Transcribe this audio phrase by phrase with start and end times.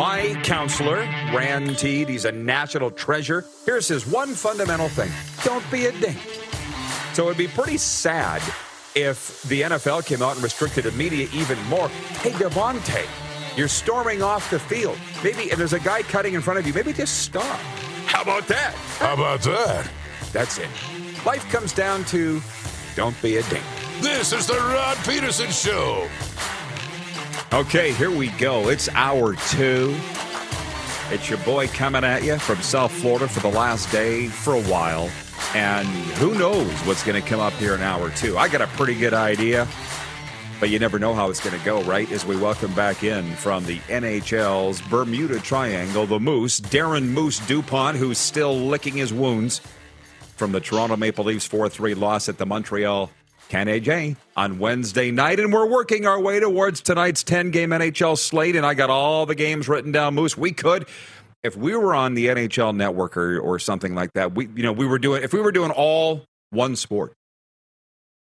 [0.00, 1.00] My counselor,
[1.30, 3.44] Rand Teed, he's a national treasure.
[3.66, 5.10] Here's his one fundamental thing
[5.44, 6.16] don't be a dink.
[7.12, 8.40] So it'd be pretty sad
[8.94, 11.90] if the NFL came out and restricted the media even more.
[12.22, 13.06] Hey, Davante,
[13.58, 14.96] you're storming off the field.
[15.22, 16.72] Maybe, and there's a guy cutting in front of you.
[16.72, 17.58] Maybe just stop.
[18.06, 18.72] How about that?
[19.00, 19.86] How about that?
[20.32, 20.70] That's it.
[21.26, 22.40] Life comes down to
[22.96, 23.64] don't be a dink.
[24.00, 26.08] This is the Rod Peterson Show.
[27.52, 28.68] Okay, here we go.
[28.68, 29.96] It's hour two.
[31.10, 34.62] It's your boy coming at you from South Florida for the last day for a
[34.62, 35.10] while.
[35.54, 38.38] And who knows what's going to come up here in hour two.
[38.38, 39.66] I got a pretty good idea,
[40.60, 42.10] but you never know how it's going to go, right?
[42.12, 47.96] As we welcome back in from the NHL's Bermuda Triangle, the Moose, Darren Moose DuPont,
[47.96, 49.60] who's still licking his wounds
[50.36, 53.10] from the Toronto Maple Leafs 4 3 loss at the Montreal
[53.50, 55.40] Canadiens on Wednesday night.
[55.40, 58.56] And we're working our way towards tonight's 10 game NHL slate.
[58.56, 60.36] And I got all the games written down, Moose.
[60.36, 60.88] We could.
[61.42, 64.72] If we were on the NHL network or, or something like that, we you know,
[64.72, 67.12] we were doing if we were doing all one sport,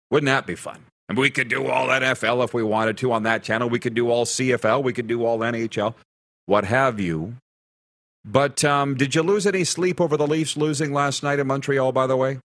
[0.09, 0.85] wouldn't that be fun?
[1.09, 3.67] And we could do all NFL if we wanted to on that channel.
[3.67, 5.95] We could do all CFL, we could do all NHL,
[6.45, 7.35] what have you.
[8.23, 11.91] But um, did you lose any sleep over the Leafs losing last night in Montreal,
[11.91, 12.39] by the way?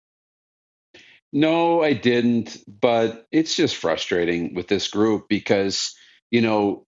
[1.35, 2.57] No, I didn't.
[2.67, 5.95] But it's just frustrating with this group because,
[6.31, 6.87] you know,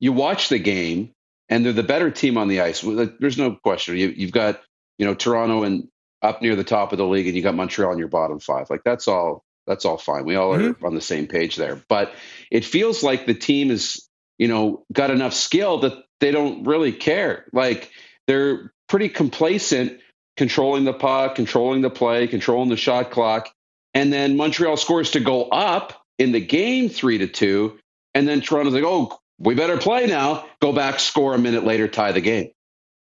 [0.00, 1.12] you watch the game
[1.48, 2.80] and they're the better team on the ice.
[2.80, 3.96] There's no question.
[3.96, 4.60] You, you've got,
[4.98, 5.86] you know, Toronto and
[6.22, 8.70] up near the top of the league, and you got Montreal in your bottom five.
[8.70, 9.44] Like that's all.
[9.66, 10.24] That's all fine.
[10.24, 10.84] We all mm-hmm.
[10.84, 11.82] are on the same page there.
[11.88, 12.12] But
[12.52, 14.08] it feels like the team is,
[14.38, 17.46] you know, got enough skill that they don't really care.
[17.52, 17.90] Like
[18.28, 20.00] they're pretty complacent
[20.36, 23.50] controlling the puck, controlling the play, controlling the shot clock.
[23.94, 27.78] And then Montreal scores to go up in the game three to two.
[28.14, 30.46] And then Toronto's like, oh, we better play now.
[30.60, 32.50] Go back, score a minute later, tie the game.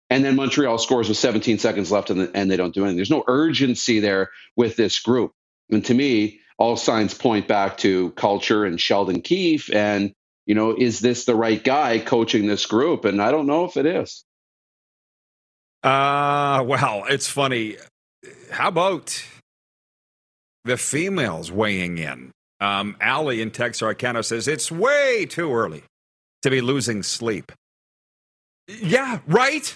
[0.08, 2.96] And then Montreal scores with 17 seconds left and, and they don't do anything.
[2.96, 5.32] There's no urgency there with this group.
[5.70, 9.72] And to me, all signs point back to culture and Sheldon Keefe.
[9.72, 10.12] And,
[10.46, 13.04] you know, is this the right guy coaching this group?
[13.04, 14.24] And I don't know if it is.
[15.82, 17.76] Uh, well, it's funny.
[18.50, 19.24] How about
[20.64, 22.32] the females weighing in?
[22.60, 25.82] Um, Allie in Texarkana says it's way too early
[26.42, 27.52] to be losing sleep.
[28.68, 29.74] Yeah, right.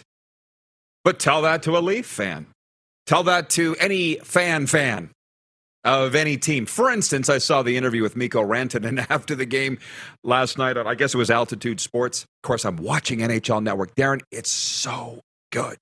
[1.02, 2.46] But tell that to a Leaf fan.
[3.06, 5.10] Tell that to any fan fan
[5.84, 6.64] of any team.
[6.64, 9.78] For instance, I saw the interview with Mikko Rantanen after the game
[10.22, 12.22] last night I guess it was Altitude Sports.
[12.22, 13.94] Of course, I'm watching NHL Network.
[13.94, 15.20] Darren, it's so
[15.52, 15.78] good.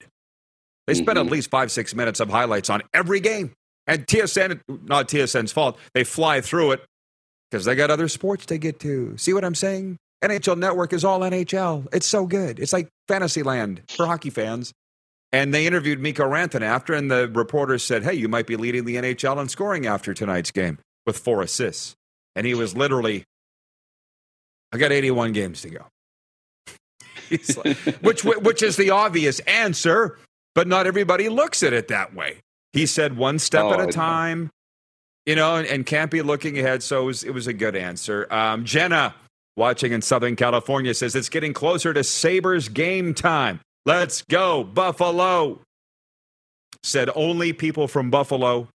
[0.87, 1.27] They spent mm-hmm.
[1.27, 3.53] at least five, six minutes of highlights on every game.
[3.87, 6.85] And TSN, not TSN's fault, they fly through it
[7.51, 9.17] because they got other sports to get to.
[9.17, 9.99] See what I'm saying?
[10.23, 11.89] NHL Network is all NHL.
[11.93, 12.61] It's so good.
[12.61, 14.73] It's like Fantasyland for hockey fans.
[15.33, 18.85] And they interviewed Mikko Rantanen after, and the reporter said, Hey, you might be leading
[18.85, 21.95] the NHL in scoring after tonight's game with four assists.
[22.37, 23.25] And he was literally,
[24.73, 25.87] I got 81 games to go.
[27.65, 30.19] like, which, which is the obvious answer
[30.55, 32.41] but not everybody looks at it that way.
[32.73, 34.51] He said one step oh, at a time,
[35.27, 36.83] you know, and, and, can't be looking ahead.
[36.83, 38.27] So it was, it was a good answer.
[38.33, 39.15] Um, Jenna,
[39.57, 43.61] watching in Southern California, says it's getting closer to Sabres game time.
[43.85, 45.61] Let's go, Buffalo.
[46.83, 48.69] Said only people from Buffalo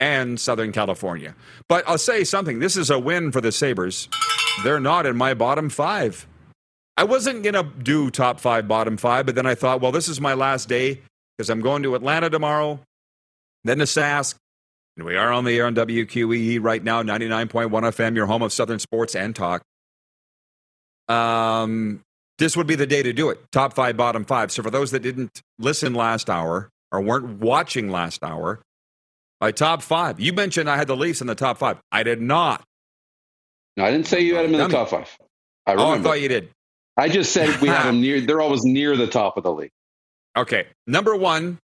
[0.00, 1.34] and Southern California.
[1.68, 4.08] But I'll say something this is a win for the Sabres.
[4.62, 6.26] They're not in my bottom five.
[6.96, 10.08] I wasn't going to do top five, bottom five, but then I thought, well, this
[10.08, 11.00] is my last day
[11.36, 12.80] because I'm going to Atlanta tomorrow,
[13.64, 14.36] then to Sask.
[14.96, 18.52] And we are on the air on WQEE right now, 99.1 FM, your home of
[18.52, 19.62] Southern sports and talk.
[21.08, 22.00] um,
[22.38, 23.38] this would be the day to do it.
[23.52, 24.50] Top five, bottom five.
[24.50, 28.60] So for those that didn't listen last hour or weren't watching last hour,
[29.40, 30.18] my top five.
[30.18, 31.78] You mentioned I had the Leafs in the top five.
[31.92, 32.64] I did not.
[33.76, 35.16] No, I didn't say you had them in the top five.
[35.66, 36.48] I Oh, I thought you did.
[36.96, 38.20] I just said we have them near.
[38.20, 39.72] They're always near the top of the league.
[40.36, 40.66] Okay.
[40.86, 41.58] Number one,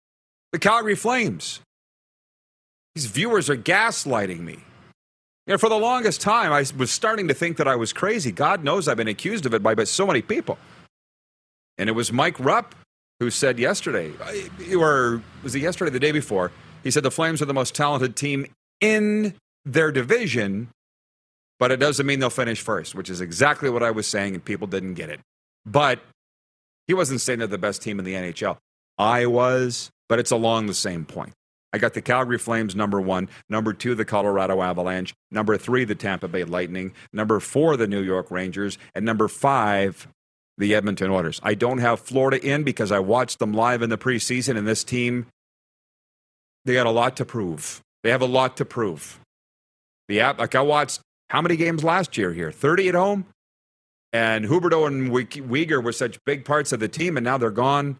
[0.53, 1.61] the Calgary Flames.
[2.95, 4.59] These viewers are gaslighting me.
[5.47, 8.31] You know, for the longest time, I was starting to think that I was crazy.
[8.31, 10.59] God knows I've been accused of it by, by so many people.
[11.79, 12.75] And it was Mike Rupp
[13.21, 14.13] who said yesterday,
[14.75, 16.53] or was it yesterday, the day before?
[16.83, 18.47] He said the Flames are the most talented team
[18.81, 19.35] in
[19.65, 20.69] their division,
[21.61, 24.45] but it doesn't mean they'll finish first, which is exactly what I was saying, and
[24.45, 25.21] people didn't get it.
[25.67, 26.01] But
[26.87, 28.57] he wasn't saying they're the best team in the NHL.
[28.99, 31.35] I was, but it's along the same point.
[31.73, 35.95] I got the Calgary Flames number one, number two, the Colorado Avalanche, number three, the
[35.95, 40.09] Tampa Bay Lightning, number four, the New York Rangers, and number five,
[40.59, 41.41] the Edmonton Oilers.
[41.45, 44.83] I don't have Florida in because I watched them live in the preseason, and this
[44.83, 45.27] team,
[46.65, 47.83] they got a lot to prove.
[48.03, 49.21] They have a lot to prove.
[50.09, 52.51] The app, like I watched how many games last year here?
[52.51, 53.25] 30 at home?
[54.13, 57.99] And Huberdeau and Weegar were such big parts of the team, and now they're gone.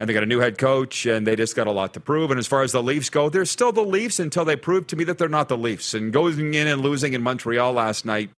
[0.00, 2.32] And they got a new head coach, and they just got a lot to prove.
[2.32, 4.96] And as far as the Leafs go, they're still the Leafs until they prove to
[4.96, 5.94] me that they're not the Leafs.
[5.94, 8.30] And going in and losing in Montreal last night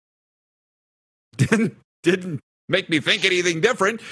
[1.36, 4.02] didn't didn't make me think anything different.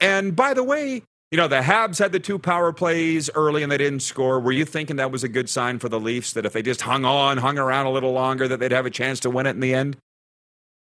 [0.00, 3.70] And by the way, you know, the Habs had the two power plays early and
[3.70, 4.40] they didn't score.
[4.40, 6.82] Were you thinking that was a good sign for the Leafs that if they just
[6.82, 9.50] hung on, hung around a little longer, that they'd have a chance to win it
[9.50, 9.98] in the end?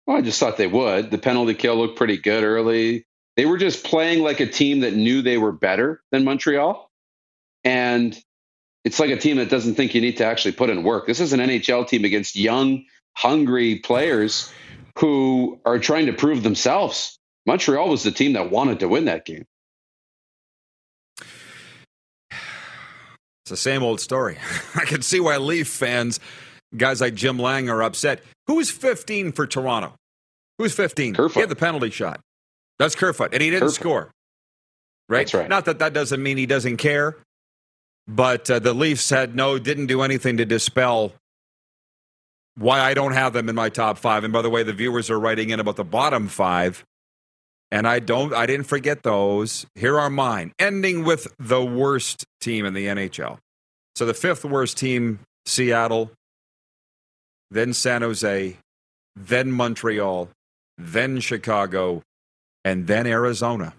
[0.07, 1.11] Well, I just thought they would.
[1.11, 3.05] The penalty kill looked pretty good early.
[3.35, 6.89] They were just playing like a team that knew they were better than Montreal.
[7.63, 8.17] And
[8.83, 11.07] it's like a team that doesn't think you need to actually put in work.
[11.07, 14.51] This is an NHL team against young, hungry players
[14.97, 17.19] who are trying to prove themselves.
[17.45, 19.45] Montreal was the team that wanted to win that game.
[23.51, 24.37] The same old story.
[24.75, 26.19] I can see why Leaf fans,
[26.75, 28.23] guys like Jim Lang, are upset.
[28.47, 29.93] Who was 15 for Toronto?
[30.57, 31.13] Who's 15?
[31.13, 31.33] Kerfoot.
[31.35, 32.19] He had the penalty shot.
[32.79, 33.75] That's Kerfoot, and he didn't Kerfoot.
[33.75, 34.11] score.
[35.07, 35.19] Right?
[35.19, 35.49] That's right.
[35.49, 37.17] Not that that doesn't mean he doesn't care,
[38.07, 41.13] but uh, the Leafs had no, didn't do anything to dispel
[42.57, 44.23] why I don't have them in my top five.
[44.23, 46.83] And by the way, the viewers are writing in about the bottom five.
[47.71, 49.65] And I don't, I didn't forget those.
[49.75, 53.37] Here are mine, ending with the worst team in the NHL.
[53.95, 56.11] So the fifth worst team, Seattle,
[57.49, 58.57] then San Jose,
[59.15, 60.29] then Montreal,
[60.77, 62.01] then Chicago,
[62.63, 63.73] and then Arizona.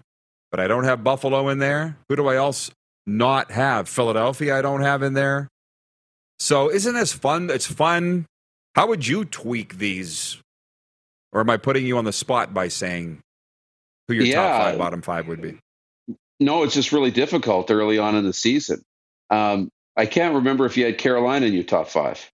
[0.51, 1.97] But I don't have Buffalo in there.
[2.09, 2.71] Who do I else
[3.05, 3.89] not have?
[3.89, 5.49] Philadelphia, I don't have in there.
[6.39, 7.49] So isn't this fun?
[7.49, 8.25] It's fun.
[8.75, 10.37] How would you tweak these?
[11.31, 13.19] Or am I putting you on the spot by saying
[14.07, 14.59] who your top Yeah.
[14.63, 15.59] five, bottom five would be?
[16.39, 18.81] No, it's just really difficult early on in the season.
[19.29, 22.29] Um, I can't remember if you had Carolina in your top five.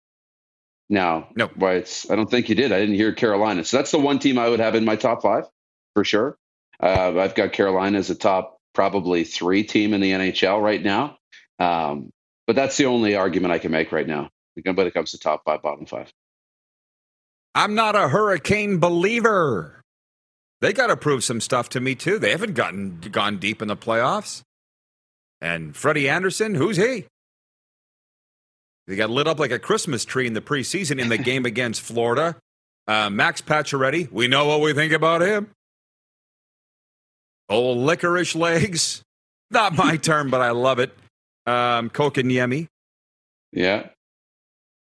[0.88, 1.48] No, No.
[1.56, 2.08] Why it's?
[2.10, 2.70] I don't think you did.
[2.70, 3.64] I didn't hear Carolina.
[3.64, 5.44] So that's the one team I would have in my top five
[5.94, 6.36] for sure.
[6.80, 11.16] Uh, I've got Carolina as a top probably three team in the NHL right now.
[11.58, 12.10] Um,
[12.46, 15.42] but that's the only argument I can make right now when it comes to top
[15.44, 16.12] five, bottom five.
[17.54, 19.82] I'm not a hurricane believer.
[20.60, 22.18] They got to prove some stuff to me too.
[22.18, 24.42] They haven't gotten gone deep in the playoffs.
[25.40, 27.06] And Freddie Andersen, who's he?
[28.86, 31.82] They got lit up like a Christmas tree in the preseason in the game against
[31.82, 32.36] Florida.
[32.88, 35.50] Uh, Max Pacioretty, we know what we think about him.
[37.48, 39.02] Old licorice legs.
[39.50, 40.96] Not my term, but I love it.
[41.46, 42.66] Um, Kotkaniemi.
[43.52, 43.88] Yeah,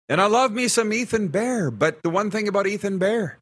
[0.10, 3.39] And I love me some Ethan Bear, but the one thing about Ethan Bear,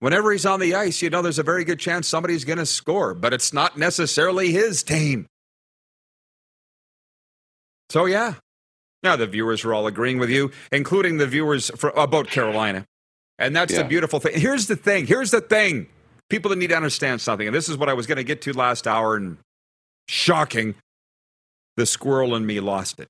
[0.00, 2.66] whenever he's on the ice, you know there's a very good chance somebody's going to
[2.66, 5.26] score, but it's not necessarily his team.
[7.88, 8.34] So, yeah.
[9.02, 12.84] Now, the viewers are all agreeing with you, including the viewers for, about Carolina.
[13.38, 14.38] And that's the beautiful thing.
[14.38, 15.06] Here's the thing.
[15.06, 15.86] Here's the thing.
[16.28, 17.46] People that need to understand something.
[17.46, 19.38] And this is what I was going to get to last hour, and
[20.08, 20.74] shocking.
[21.76, 23.08] The squirrel in me lost it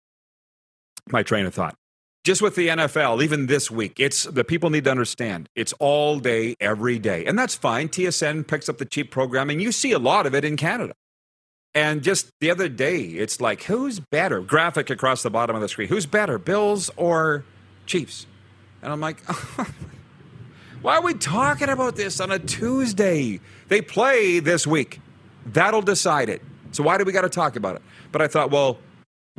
[1.13, 1.75] my train of thought.
[2.23, 6.19] Just with the NFL, even this week, it's the people need to understand it's all
[6.19, 7.25] day, every day.
[7.25, 7.89] And that's fine.
[7.89, 9.59] TSN picks up the cheap programming.
[9.59, 10.93] You see a lot of it in Canada.
[11.75, 14.41] And just the other day, it's like, who's better?
[14.41, 15.89] Graphic across the bottom of the screen.
[15.89, 17.45] Who's better, Bills or
[17.87, 18.27] Chiefs?
[18.83, 19.21] And I'm like,
[20.83, 23.41] why are we talking about this on a Tuesday?
[23.69, 25.01] They play this week.
[25.47, 26.43] That'll decide it.
[26.73, 27.83] So why do we got to talk about it?
[28.13, 28.79] But I thought, well,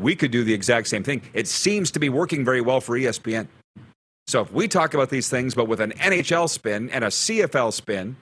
[0.02, 1.22] we could do the exact same thing.
[1.34, 3.48] It seems to be working very well for ESPN.
[4.28, 7.74] So if we talk about these things, but with an NHL spin and a CFL
[7.74, 8.16] spin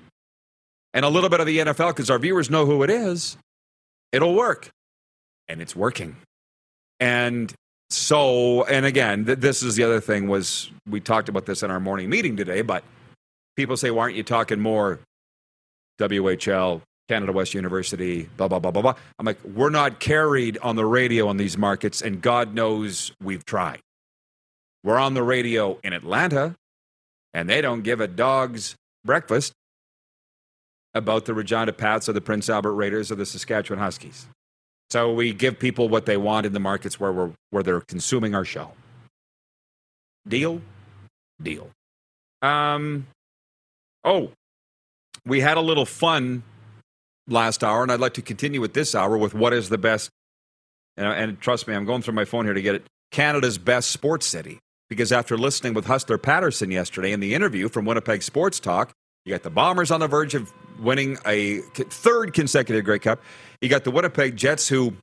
[0.94, 3.38] and a little bit of the NFL, because our viewers know who it is,
[4.12, 4.70] it'll work.
[5.48, 6.16] And it's working.
[7.00, 7.54] And
[7.90, 11.72] so, and again, th- this is the other thing was we talked about this in
[11.72, 12.84] our morning meeting today, but
[13.56, 15.00] people say, why aren't you talking more
[16.00, 18.94] WHL, Canada West University, blah, blah, blah, blah, blah.
[19.18, 23.44] I'm like, we're not carried on the radio on these markets, and God knows we've
[23.44, 23.80] tried.
[24.84, 26.56] We're on the radio in Atlanta,
[27.34, 29.54] and they don't give a dog's breakfast
[30.94, 34.28] about the Regina Pats or the Prince Albert Raiders or the Saskatchewan Huskies.
[34.92, 38.36] So we give people what they want in the markets where, we're, where they're consuming
[38.36, 38.72] our show.
[40.28, 40.62] Deal?
[41.42, 41.70] Deal.
[42.44, 43.08] Um,
[44.04, 44.32] oh,
[45.26, 46.44] we had a little fun
[47.32, 50.10] last hour, and I'd like to continue with this hour with what is the best.
[50.98, 52.88] And, and trust me, I'm going through my phone here to get it.
[53.12, 54.60] Canada's best sports city.
[54.90, 58.92] Because after listening with Hustler Patterson yesterday in the interview from Winnipeg Sports Talk,
[59.24, 63.22] you got the Bombers on the verge of winning a third consecutive Grey Cup.
[63.62, 64.96] You got the Winnipeg Jets who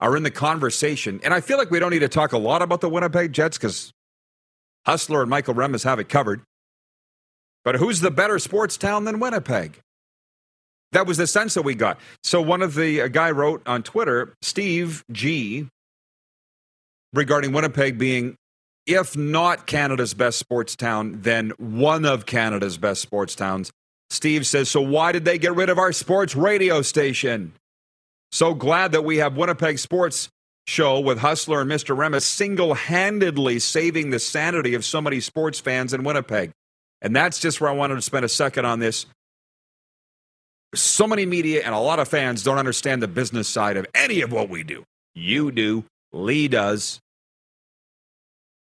[0.00, 1.20] are in the conversation.
[1.24, 3.58] And I feel like we don't need to talk a lot about the Winnipeg Jets
[3.58, 3.92] because
[4.86, 6.42] Hustler and Michael Remus have it covered.
[7.64, 9.80] But who's the better sports town than Winnipeg?
[10.94, 11.98] That was the sense that we got.
[12.22, 15.68] So one of the a guy wrote on Twitter, Steve G,
[17.12, 18.36] regarding Winnipeg being,
[18.86, 23.72] if not Canada's best sports town, then one of Canada's best sports towns.
[24.08, 27.54] Steve says, so why did they get rid of our sports radio station?
[28.30, 30.28] So glad that we have Winnipeg Sports
[30.68, 31.98] Show with Hustler and Mr.
[31.98, 36.52] Remus single handedly saving the sanity of so many sports fans in Winnipeg.
[37.02, 39.06] And that's just where I wanted to spend a second on this
[40.74, 44.20] so many media and a lot of fans don't understand the business side of any
[44.20, 44.84] of what we do.
[45.14, 47.00] You do, Lee does.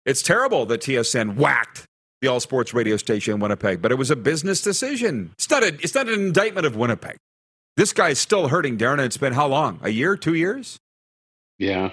[0.06, 1.86] It's terrible that TSN whacked
[2.22, 5.32] the all sports radio station in Winnipeg, but it was a business decision.
[5.34, 7.18] It's not, a, it's not an indictment of Winnipeg.
[7.78, 9.80] This guy's still hurting, Darren, and it's been how long?
[9.84, 10.78] A year, two years?
[11.58, 11.92] Yeah.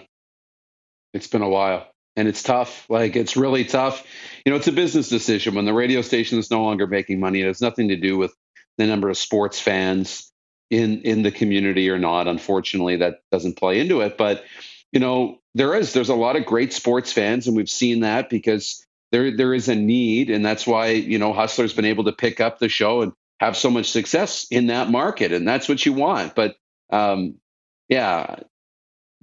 [1.12, 1.86] It's been a while.
[2.16, 2.86] And it's tough.
[2.88, 4.04] Like, it's really tough.
[4.44, 5.54] You know, it's a business decision.
[5.54, 8.34] When the radio station is no longer making money, it has nothing to do with
[8.78, 10.30] the number of sports fans
[10.70, 12.28] in in the community or not.
[12.28, 14.16] Unfortunately, that doesn't play into it.
[14.16, 14.44] But
[14.92, 18.30] you know, there is there's a lot of great sports fans, and we've seen that
[18.30, 22.12] because there there is a need, and that's why you know Hustler's been able to
[22.12, 25.84] pick up the show and have so much success in that market, and that's what
[25.84, 26.34] you want.
[26.34, 26.56] But
[26.90, 27.36] um,
[27.88, 28.36] yeah,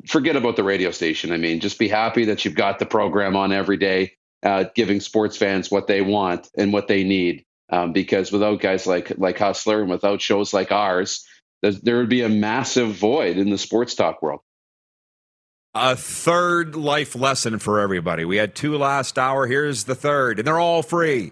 [0.07, 1.31] forget about the radio station.
[1.31, 4.99] I mean, just be happy that you've got the program on every day, uh, giving
[4.99, 9.39] sports fans what they want and what they need um, because without guys like like
[9.39, 11.25] Hustler and without shows like ours,
[11.63, 14.41] there would be a massive void in the sports talk world.
[15.73, 18.25] A third life lesson for everybody.
[18.25, 19.47] We had two last hour.
[19.47, 21.31] Here's the third, and they're all free.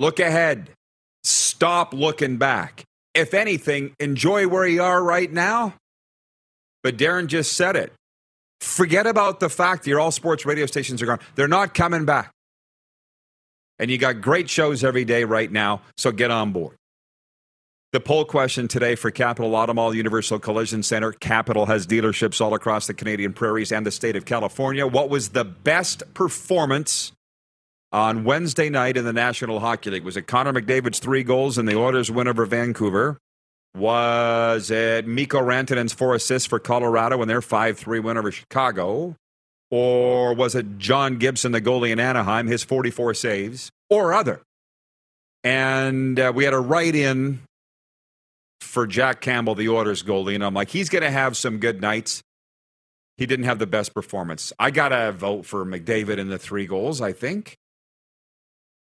[0.00, 0.70] Look ahead.
[1.22, 2.82] Stop looking back.
[3.14, 5.74] If anything, enjoy where you are right now.
[6.82, 7.92] But Darren just said it.
[8.60, 11.20] Forget about the fact that your all sports radio stations are gone.
[11.36, 12.32] They're not coming back.
[13.78, 16.76] And you got great shows every day right now, so get on board.
[17.92, 21.12] The poll question today for Capital Automall Universal Collision Center.
[21.12, 24.86] Capital has dealerships all across the Canadian prairies and the state of California.
[24.86, 27.12] What was the best performance
[27.92, 30.04] on Wednesday night in the National Hockey League?
[30.04, 33.18] Was it Connor McDavid's three goals and the Oilers win over Vancouver?
[33.74, 39.16] Was it Mikko Rantanen's four assists for Colorado and their 5 3 win over Chicago?
[39.78, 44.40] Or was it John Gibson, the goalie in Anaheim, his 44 saves, or other?
[45.44, 47.40] And uh, we had a write in
[48.62, 51.82] for Jack Campbell, the Oilers goalie, and I'm like, he's going to have some good
[51.82, 52.22] nights.
[53.18, 54.50] He didn't have the best performance.
[54.58, 57.58] I got to vote for McDavid in the three goals, I think.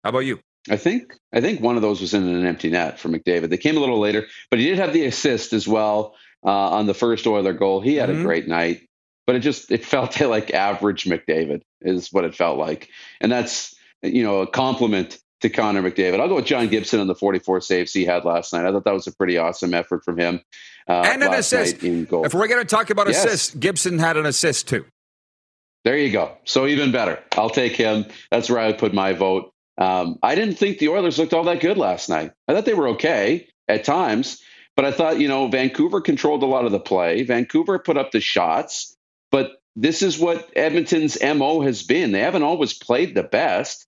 [0.04, 0.38] How about you?
[0.70, 3.50] I think I think one of those was in an empty net for McDavid.
[3.50, 6.14] They came a little later, but he did have the assist as well
[6.44, 7.80] uh, on the first Oiler goal.
[7.80, 8.20] He had mm-hmm.
[8.20, 8.85] a great night
[9.26, 12.88] but it just it felt like average McDavid is what it felt like,
[13.20, 16.20] and that's you know a compliment to Connor McDavid.
[16.20, 18.64] I'll go with John Gibson on the 44 saves he had last night.
[18.64, 20.40] I thought that was a pretty awesome effort from him.
[20.88, 21.82] Uh, and an assist.
[21.82, 23.24] If we're going to talk about yes.
[23.24, 24.86] assists, Gibson had an assist too.
[25.84, 26.36] There you go.
[26.44, 27.22] So even better.
[27.36, 28.06] I'll take him.
[28.30, 29.52] That's where I would put my vote.
[29.78, 32.32] Um, I didn't think the Oilers looked all that good last night.
[32.48, 34.42] I thought they were okay at times,
[34.74, 37.22] but I thought, you know, Vancouver controlled a lot of the play.
[37.22, 38.95] Vancouver put up the shots.
[39.30, 42.12] But this is what Edmonton's MO has been.
[42.12, 43.86] They haven't always played the best,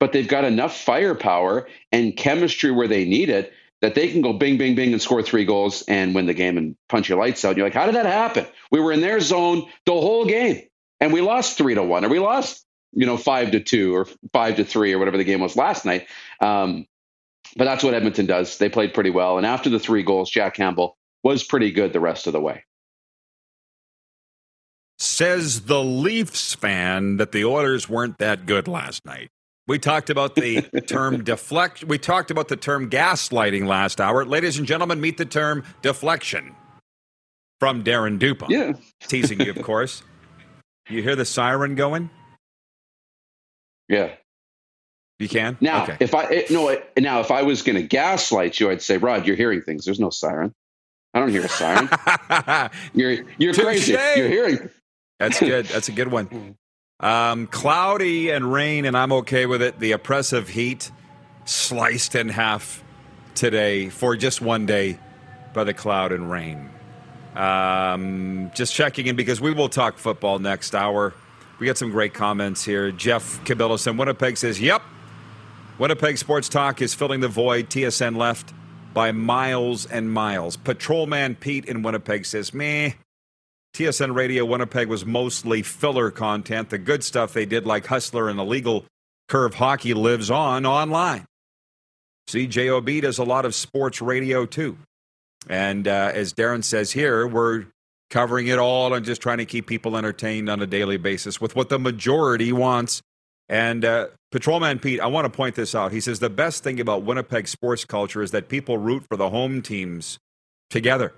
[0.00, 3.52] but they've got enough firepower and chemistry where they need it
[3.82, 6.56] that they can go bing, bing, bing and score three goals and win the game
[6.56, 7.50] and punch your lights out.
[7.50, 8.46] And you're like, how did that happen?
[8.70, 10.62] We were in their zone the whole game
[11.00, 12.66] and we lost three to one or we lost
[12.96, 15.84] you know, five to two or five to three or whatever the game was last
[15.84, 16.08] night.
[16.40, 16.86] Um,
[17.56, 18.58] but that's what Edmonton does.
[18.58, 19.36] They played pretty well.
[19.36, 22.64] And after the three goals, Jack Campbell was pretty good the rest of the way.
[24.98, 29.28] Says the Leafs fan that the Oilers weren't that good last night.
[29.66, 31.84] We talked about the term deflect.
[31.84, 34.24] We talked about the term gaslighting last hour.
[34.24, 36.54] Ladies and gentlemen, meet the term deflection
[37.60, 38.50] from Darren Dupont.
[38.50, 38.72] Yeah.
[39.00, 40.02] Teasing you, of course.
[40.88, 42.10] You hear the siren going?
[43.88, 44.12] Yeah.
[45.18, 45.56] You can?
[45.60, 45.96] Now, okay.
[46.00, 48.98] if I it, no, it, now if I was going to gaslight you, I'd say,
[48.98, 49.84] Rod, you're hearing things.
[49.84, 50.52] There's no siren.
[51.14, 51.88] I don't hear a siren.
[52.94, 53.62] you're you're Touché.
[53.62, 53.92] crazy.
[53.92, 54.70] You're hearing.
[55.18, 55.66] That's good.
[55.66, 56.56] That's a good one.
[57.00, 59.78] Um, cloudy and rain, and I'm okay with it.
[59.78, 60.90] The oppressive heat
[61.44, 62.82] sliced in half
[63.34, 64.98] today for just one day
[65.52, 66.70] by the cloud and rain.
[67.34, 71.12] Um, just checking in because we will talk football next hour.
[71.58, 72.90] We got some great comments here.
[72.90, 74.82] Jeff Cabillas in Winnipeg says, Yep,
[75.78, 77.68] Winnipeg Sports Talk is filling the void.
[77.68, 78.54] TSN left
[78.94, 80.56] by miles and miles.
[80.56, 82.92] Patrolman Pete in Winnipeg says, Meh.
[83.76, 86.70] TSN Radio Winnipeg was mostly filler content.
[86.70, 88.86] The good stuff they did, like Hustler and Illegal
[89.28, 91.26] Curve Hockey, lives on online.
[92.30, 94.78] CJOB does a lot of sports radio too.
[95.46, 97.66] And uh, as Darren says here, we're
[98.08, 101.54] covering it all and just trying to keep people entertained on a daily basis with
[101.54, 103.02] what the majority wants.
[103.50, 105.92] And uh, Patrolman Pete, I want to point this out.
[105.92, 109.28] He says the best thing about Winnipeg sports culture is that people root for the
[109.28, 110.18] home teams
[110.70, 111.12] together.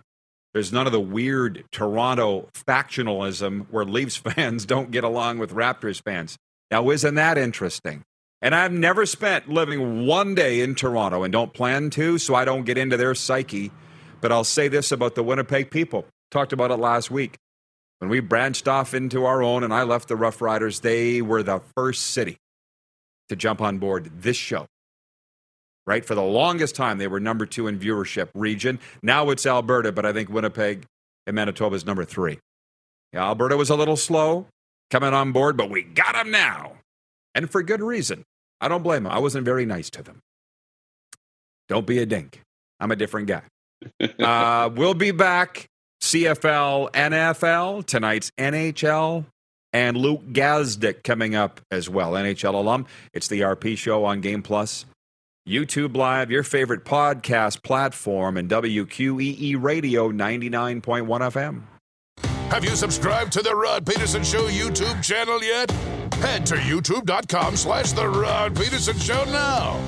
[0.55, 6.03] There's none of the weird Toronto factionalism where Leafs fans don't get along with Raptors
[6.03, 6.37] fans.
[6.71, 8.03] Now, isn't that interesting?
[8.41, 12.45] And I've never spent living one day in Toronto and don't plan to, so I
[12.45, 13.73] don't get into their psyche.
[14.21, 16.07] But I'll say this about the Winnipeg people.
[16.31, 17.37] Talked about it last week.
[17.99, 21.43] When we branched off into our own and I left the Rough Riders, they were
[21.43, 22.39] the first city
[23.29, 24.67] to jump on board this show.
[25.89, 26.05] Right?
[26.05, 28.79] For the longest time, they were number two in viewership region.
[29.03, 30.85] Now it's Alberta, but I think Winnipeg
[31.27, 32.41] and Manitoba is number three.
[33.15, 34.49] Yeah, Alberta was a little slow
[34.91, 36.73] coming on board, but we got them now.
[37.35, 38.25] And for good reason.
[38.61, 39.13] I don't blame them.
[39.13, 40.21] I wasn't very nice to them.
[41.71, 42.43] Don't be a dink.
[42.81, 43.43] I'm a different guy.
[44.23, 45.69] uh, we'll be back.
[46.03, 49.25] CFL, NFL, tonight's NHL,
[49.73, 52.13] and Luke Gazdic coming up as well.
[52.13, 52.87] NHL alum.
[53.15, 54.85] It's the RP show on Game Plus,
[55.49, 61.63] YouTube Live, your favorite podcast platform, and WQEE Radio 99.1 FM.
[62.51, 65.71] Have you subscribed to the Rod Peterson Show YouTube channel yet?
[66.15, 69.79] Head to youtube.com slash the Rod Peterson Show now.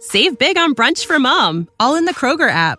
[0.00, 2.78] Save big on brunch for mom, all in the Kroger app.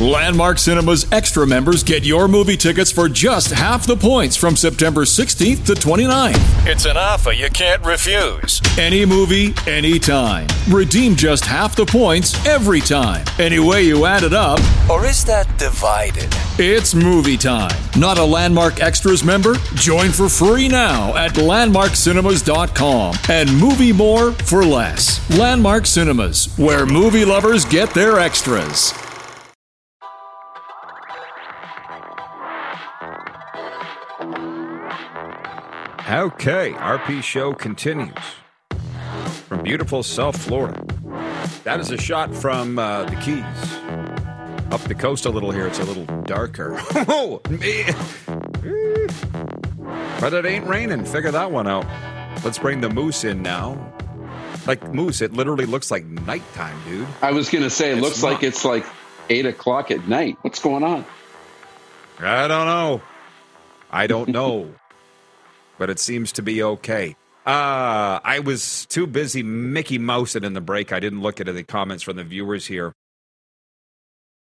[0.00, 5.06] Landmark Cinema's extra members get your movie tickets for just half the points from September
[5.06, 6.66] 16th to 29th.
[6.66, 8.60] It's an offer you can't refuse.
[8.76, 10.48] Any movie, anytime.
[10.68, 13.24] Redeem just half the points every time.
[13.38, 14.60] Any way you add it up.
[14.90, 16.28] Or is that divided?
[16.58, 17.74] It's movie time.
[17.98, 19.54] Not a Landmark Extras member?
[19.76, 25.38] Join for free now at landmarkcinemas.com and movie more for less.
[25.38, 28.92] Landmark Cinemas, where movie lovers get their extras.
[36.08, 38.14] Okay, RP show continues
[39.48, 40.80] from beautiful South Florida.
[41.64, 43.42] That is a shot from uh, the Keys.
[44.72, 46.80] Up the coast a little here, it's a little darker.
[47.08, 47.94] Oh, man.
[50.20, 51.04] but it ain't raining.
[51.04, 51.84] Figure that one out.
[52.44, 53.92] Let's bring the moose in now.
[54.64, 57.08] Like moose, it literally looks like nighttime, dude.
[57.20, 58.86] I was going to say, it It's looks like it's like
[59.28, 60.36] eight o'clock at night.
[60.42, 61.04] What's going on?
[62.20, 63.02] I don't know.
[63.90, 64.72] I don't know.
[65.78, 67.16] But it seems to be okay.
[67.46, 70.92] Uh, I was too busy Mickey Mousing in the break.
[70.92, 72.92] I didn't look at the comments from the viewers here.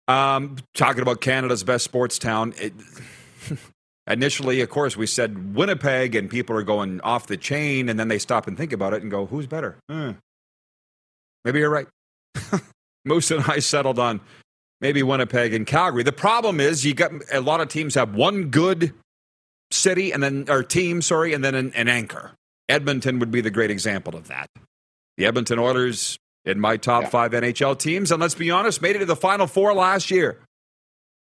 [0.08, 2.54] Um, talking about Canada's best sports town.
[2.58, 2.74] It,
[4.08, 8.08] initially, of course, we said Winnipeg, and people are going off the chain, and then
[8.08, 10.12] they stop and think about it and go, "Who's better?" Hmm.
[11.46, 11.88] Maybe you're right.
[13.06, 14.22] Moose and I settled on
[14.82, 16.04] maybe Winnipeg and Calgary.
[16.04, 18.94] The problem is you got a lot of teams have one good
[19.72, 22.32] city and then or team, sorry, and then an, an anchor.
[22.70, 24.50] Edmonton would be the great example of that.
[25.18, 27.10] The Edmonton Oilers in my top Yeah.
[27.10, 30.40] five NHL teams, and let's be honest, made it to the Final Four last year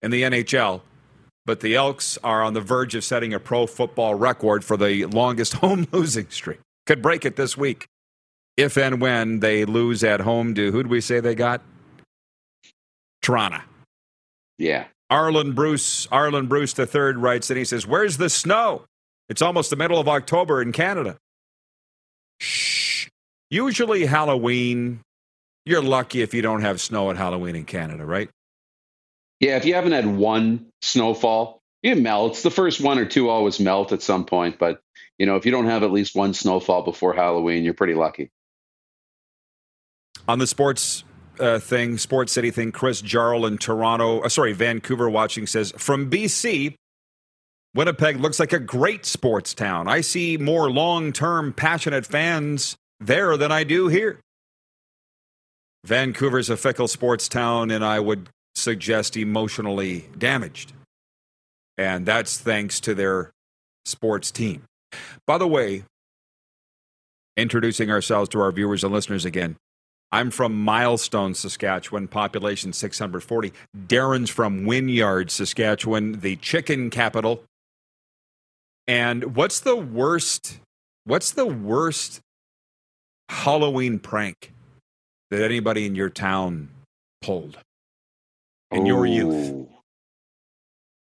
[0.02, 0.82] in the NHL.
[1.44, 5.04] But the Elks are on the verge of setting a pro football record for the
[5.06, 6.58] longest home losing streak.
[6.86, 7.86] Could break it this week
[8.56, 11.62] if and when they lose at home to who do we say they got?
[13.22, 13.60] Toronto.
[14.58, 14.86] Yeah.
[15.10, 18.84] Arlen Bruce, Arlen Bruce the third writes and he says, "Where's the snow?
[19.28, 21.16] It's almost the middle of October in Canada."
[22.40, 23.08] Shh.
[23.50, 25.00] Usually Halloween,
[25.64, 28.28] you're lucky if you don't have snow at Halloween in Canada, right?
[29.38, 32.42] Yeah, if you haven't had one snowfall, it melts.
[32.42, 34.80] The first one or two always melt at some point, but
[35.18, 38.30] you know, if you don't have at least one snowfall before Halloween, you're pretty lucky.
[40.28, 41.04] On the sports
[41.40, 46.10] uh, thing, Sports City thing, Chris Jarl in Toronto, uh, sorry, Vancouver watching says from
[46.10, 46.74] BC,
[47.74, 49.86] Winnipeg looks like a great sports town.
[49.88, 54.20] I see more long term, passionate fans there than I do here.
[55.84, 60.72] Vancouver's a fickle sports town, and I would suggest emotionally damaged.
[61.78, 63.30] And that's thanks to their
[63.84, 64.64] sports team.
[65.26, 65.84] By the way,
[67.36, 69.56] introducing ourselves to our viewers and listeners again.
[70.12, 73.52] I'm from Milestone, Saskatchewan, population 640.
[73.86, 77.42] Darren's from Wynyard, Saskatchewan, the chicken capital.
[78.86, 80.60] And what's the worst
[81.04, 82.20] what's the worst
[83.28, 84.52] Halloween prank
[85.30, 86.68] that anybody in your town
[87.20, 87.58] pulled?
[88.70, 89.66] In your youth.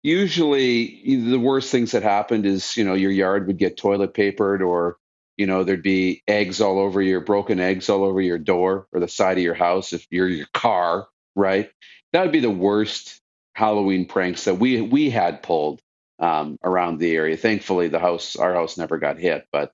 [0.02, 4.62] Usually, the worst things that happened is you know your yard would get toilet papered,
[4.62, 4.98] or
[5.36, 9.00] you know there'd be eggs all over your broken eggs all over your door or
[9.00, 11.70] the side of your house if you're your car, right?
[12.12, 13.20] That would be the worst
[13.54, 15.80] Halloween pranks that we we had pulled
[16.18, 17.36] um, around the area.
[17.36, 19.72] Thankfully, the house our house never got hit, but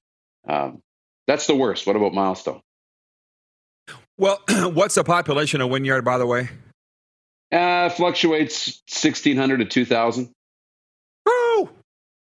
[0.48, 0.82] um,
[1.26, 1.86] that's the worst.
[1.86, 2.60] What about Milestone?
[4.18, 4.40] Well,
[4.72, 6.48] what's the population of Wynyard, by the way?
[7.52, 10.30] Uh, fluctuates sixteen hundred to two thousand.
[11.26, 11.70] Woo!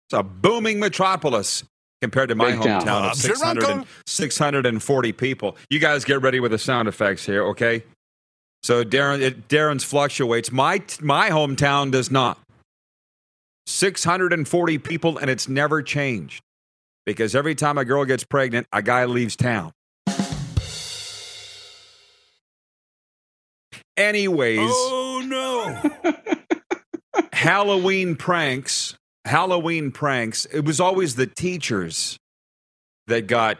[0.06, 1.62] It's a booming metropolis
[2.04, 2.82] compared to my Big town.
[2.82, 5.56] hometown of Bob's 600 and, 640 people.
[5.70, 7.82] You guys get ready with the sound effects here, okay?
[8.62, 10.52] So Darren, it, Darren's fluctuates.
[10.52, 12.38] My my hometown does not.
[13.66, 16.42] 640 people, and it's never changed
[17.06, 19.72] because every time a girl gets pregnant, a guy leaves town.
[23.96, 24.58] Anyways.
[24.62, 26.12] Oh no!
[27.32, 32.18] Halloween pranks, Halloween pranks, it was always the teachers
[33.06, 33.58] that got,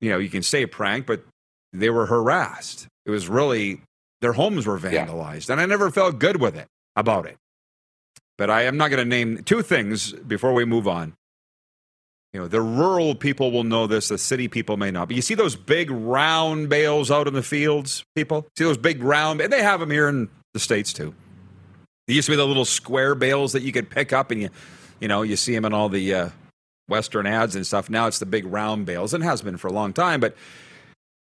[0.00, 1.24] you know, you can say a prank, but
[1.72, 2.86] they were harassed.
[3.06, 3.82] It was really,
[4.20, 5.06] their homes were Yeah.
[5.06, 5.48] vandalized.
[5.50, 7.36] And I never felt good with it about it.
[8.38, 11.14] But I am not going to name two things before we move on.
[12.32, 15.08] You know, the rural people will know this, the city people may not.
[15.08, 18.46] But you see those big round bales out in the fields, people?
[18.56, 21.14] See those big round, and they have them here in the States too.
[22.12, 24.50] There used to be the little square bales that you could pick up, and you,
[25.00, 26.28] you know, you see them in all the uh,
[26.86, 27.88] Western ads and stuff.
[27.88, 30.20] Now it's the big round bales, and has been for a long time.
[30.20, 30.36] But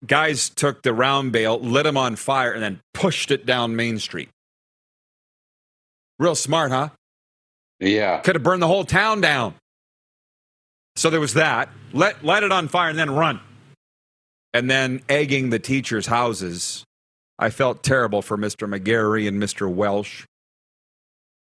[0.07, 3.99] guys took the round bale, lit them on fire, and then pushed it down Main
[3.99, 4.29] Street.
[6.19, 6.91] Real smart, huh?
[7.81, 8.19] Yeah.
[8.19, 9.55] Could have burned the whole town down.
[10.95, 11.71] So there was that.
[11.95, 13.41] Let light it on fire and then run.
[14.53, 16.85] And then egging the teachers' houses.
[17.39, 18.69] I felt terrible for Mr.
[18.69, 19.73] McGarry and Mr.
[19.73, 20.27] Welsh.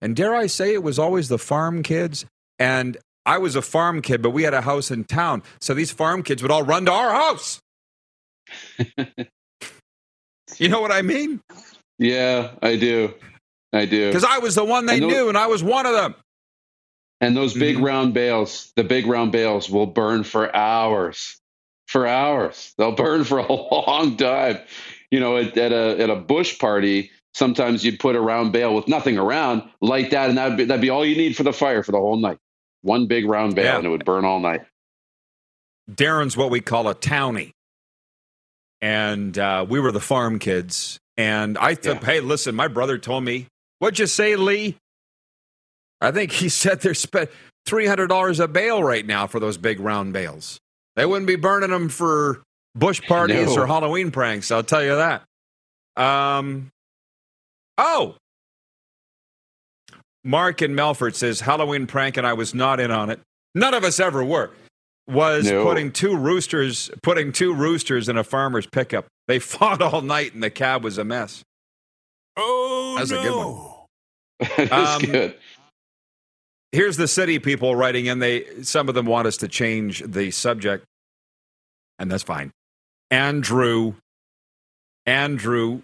[0.02, 2.26] And dare I say, it was always the farm kids.
[2.60, 5.42] And I was a farm kid, but we had a house in town.
[5.62, 7.60] So these farm kids would all run to our house.
[10.58, 11.42] you know what I mean?
[11.98, 13.14] Yeah, I do.
[13.74, 14.08] I do.
[14.08, 16.16] Because I was the one they And those- knew, and I was one of them.
[17.22, 17.84] And those big Mhm.
[17.86, 21.38] round bales, the big round bales will burn for hours.
[21.88, 22.74] For hours.
[22.78, 24.60] They'll burn for a long time.
[25.12, 28.74] You know, at, at a at a bush party, sometimes you'd put a round bale
[28.74, 31.54] with nothing around, light that, and that'd be that'd be all you need for the
[31.54, 32.38] fire for the whole night.
[32.82, 33.78] One big round bale Yeah.
[33.78, 34.62] and it would burn all night.
[35.92, 37.52] Darren's what we call a townie.
[38.82, 41.00] And uh, we were the farm kids.
[41.18, 42.06] And I thought, Yeah.
[42.06, 43.48] hey, listen, my brother told me,
[43.80, 44.78] what'd you say, Lee?
[46.02, 47.30] I think he said they're spent
[47.68, 50.60] $300 a bale right now for those big round bales.
[50.96, 52.42] They wouldn't be burning them for
[52.76, 53.64] bush parties No.
[53.64, 55.24] or Halloween pranks, I'll tell you that.
[56.02, 56.70] Um,
[57.78, 58.16] oh,
[60.24, 63.20] Mark in Melfort says Halloween prank, and I was not in on it.
[63.54, 64.52] None of us ever were.
[65.08, 65.64] Was No.
[65.64, 69.06] putting two roosters, putting two roosters in a farmer's pickup.
[69.28, 71.44] They fought all night, and the cab was a mess.
[72.38, 73.22] Oh, That's a no.
[74.40, 74.68] good one.
[74.70, 75.36] That's Um, good.
[76.72, 78.20] Here's the city people writing in.
[78.20, 80.84] They some of them want us to change the subject,
[82.00, 82.52] and that's fine.
[83.12, 83.94] Andrew,
[85.06, 85.84] Andrew,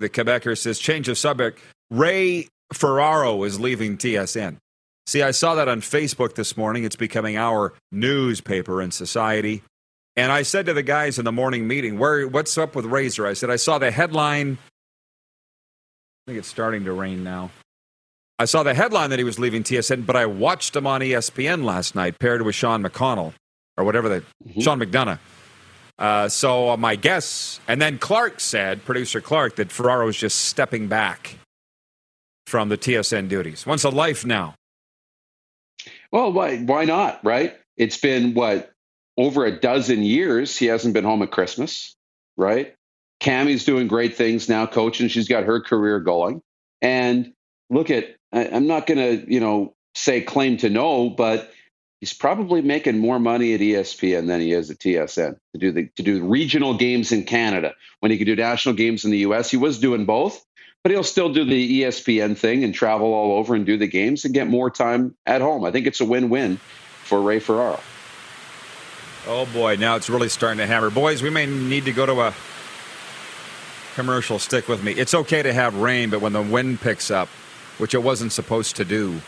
[0.00, 1.60] the Quebecer says change of subject.
[1.90, 4.58] Ray Ferraro is leaving TSN.
[5.06, 6.84] See, I saw that on Facebook this morning.
[6.84, 9.62] It's becoming our newspaper in society.
[10.16, 12.26] And I said to the guys in the morning meeting, "Where?
[12.26, 14.58] What's up with Razor?" I said, "I saw the headline.
[16.26, 17.50] I think it's starting to rain now."
[18.38, 21.64] I saw the headline that he was leaving TSN, but I watched him on ESPN
[21.64, 23.34] last night, paired with Sean McConnell
[23.76, 24.60] or whatever the mm-hmm.
[24.60, 25.18] Sean McDonough.
[25.98, 30.40] Uh, so uh, my guess, and then Clark said, producer Clark, that Ferraro is just
[30.46, 31.38] stepping back
[32.46, 33.66] from the TSN duties.
[33.66, 34.54] Wants a life now.
[36.10, 37.24] Well, why why not?
[37.24, 37.56] Right?
[37.76, 38.72] It's been what
[39.16, 41.96] over a dozen years he hasn't been home at Christmas,
[42.36, 42.74] right?
[43.20, 45.08] Cammi's doing great things now, coaching.
[45.08, 46.42] She's got her career going.
[46.82, 47.32] And
[47.70, 51.52] look at I, I'm not going to you know say claim to know, but
[52.04, 55.88] he's probably making more money at ESPN than he is at TSN to do the
[55.96, 59.50] to do regional games in Canada when he could do national games in the U.S.
[59.50, 60.44] He was doing both,
[60.82, 64.26] but he'll still do the ESPN thing and travel all over and do the games
[64.26, 65.64] and get more time at home.
[65.64, 66.58] I think it's a win-win
[67.04, 67.80] for Ray Ferraro.
[69.26, 70.90] Oh boy, now it's really starting to hammer.
[70.90, 72.34] Boys, we may need to go to a
[73.94, 74.38] commercial.
[74.38, 74.92] Stick with me.
[74.92, 77.28] It's okay to have rain, but when the wind picks up,
[77.78, 79.22] which it wasn't supposed to do,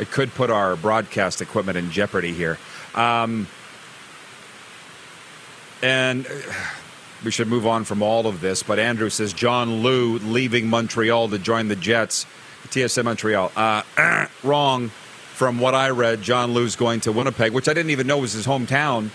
[0.00, 2.58] it could put our broadcast equipment in jeopardy here.
[2.94, 3.46] Um,
[5.82, 6.30] and uh,
[7.24, 8.62] we should move on from all of this.
[8.62, 12.26] But Andrew says John Lu leaving Montreal to join the Jets.
[12.68, 13.52] TSN Montreal.
[13.54, 14.90] Uh, wrong.
[15.34, 18.34] From what I read, John Lu's going to Winnipeg, which I didn't even know was
[18.34, 19.08] his hometown,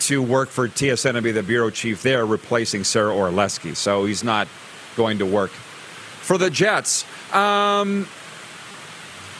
[0.00, 3.74] to work for TSN and be the bureau chief there, replacing Sarah Orlesky.
[3.74, 4.46] So he's not
[4.94, 7.06] going to work for the Jets.
[7.34, 8.06] Um,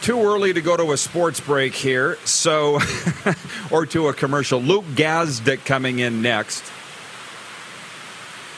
[0.03, 2.79] too early to go to a sports break here, so
[3.71, 4.59] or to a commercial.
[4.61, 6.63] Luke Gazdic coming in next.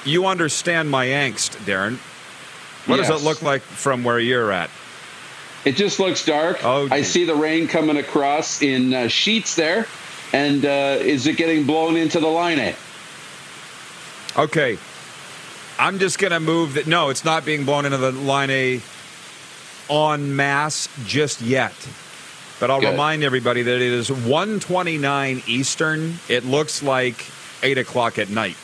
[0.04, 1.98] You understand my angst, Darren.
[2.88, 4.70] What does it look like from where you're at?
[5.66, 6.64] It just looks dark.
[6.64, 9.88] Oh, I see the rain coming across in uh, sheets there.
[10.34, 12.60] And uh, is it getting blown into the line?
[12.60, 12.76] A?
[14.38, 14.78] Okay.
[15.80, 16.88] I'm just going to move that.
[16.88, 18.82] No, it's not being blown into the line A
[19.90, 21.74] en masse just yet.
[22.60, 22.92] But I'll Good.
[22.92, 26.20] remind everybody that it is 129 Eastern.
[26.30, 27.26] It looks like
[27.64, 28.56] 8 o'clock at night,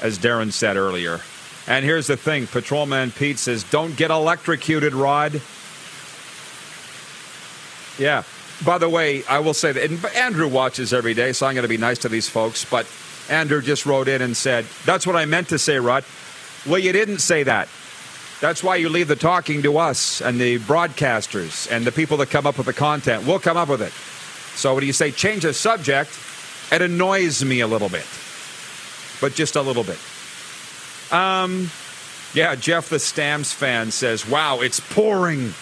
[0.00, 1.20] as Darren said earlier.
[1.66, 5.40] And here's the thing Patrolman Pete says, don't get electrocuted, Rod.
[7.98, 8.22] Yeah.
[8.64, 11.62] By the way, I will say that and Andrew watches every day, so I'm going
[11.62, 12.64] to be nice to these folks.
[12.64, 12.86] But
[13.28, 16.04] Andrew just wrote in and said, That's what I meant to say, Rod.
[16.66, 17.68] Well, you didn't say that.
[18.44, 22.28] That's why you leave the talking to us and the broadcasters and the people that
[22.28, 23.26] come up with the content.
[23.26, 23.90] We'll come up with it.
[24.54, 26.10] So when you say change the subject,
[26.70, 28.04] it annoys me a little bit,
[29.18, 29.98] but just a little bit.
[31.10, 31.70] Um,
[32.34, 35.54] yeah, Jeff the Stamps fan says, "Wow, it's pouring."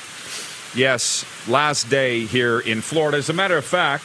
[0.74, 3.18] Yes, last day here in Florida.
[3.18, 4.02] As a matter of fact,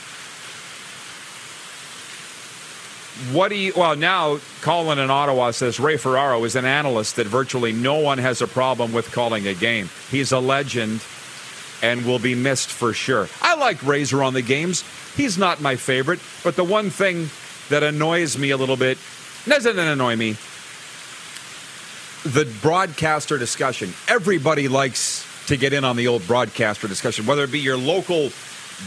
[3.32, 3.74] what do you?
[3.76, 8.18] Well, now Colin in Ottawa says Ray Ferraro is an analyst that virtually no one
[8.18, 9.90] has a problem with calling a game.
[10.10, 11.02] He's a legend
[11.82, 13.28] and will be missed for sure.
[13.42, 14.84] I like Razor on the games.
[15.16, 17.30] He's not my favorite, but the one thing
[17.70, 18.98] that annoys me a little bit
[19.46, 20.36] doesn't annoy me.
[22.24, 23.94] The broadcaster discussion.
[24.08, 28.32] Everybody likes to get in on the old broadcaster discussion, whether it be your local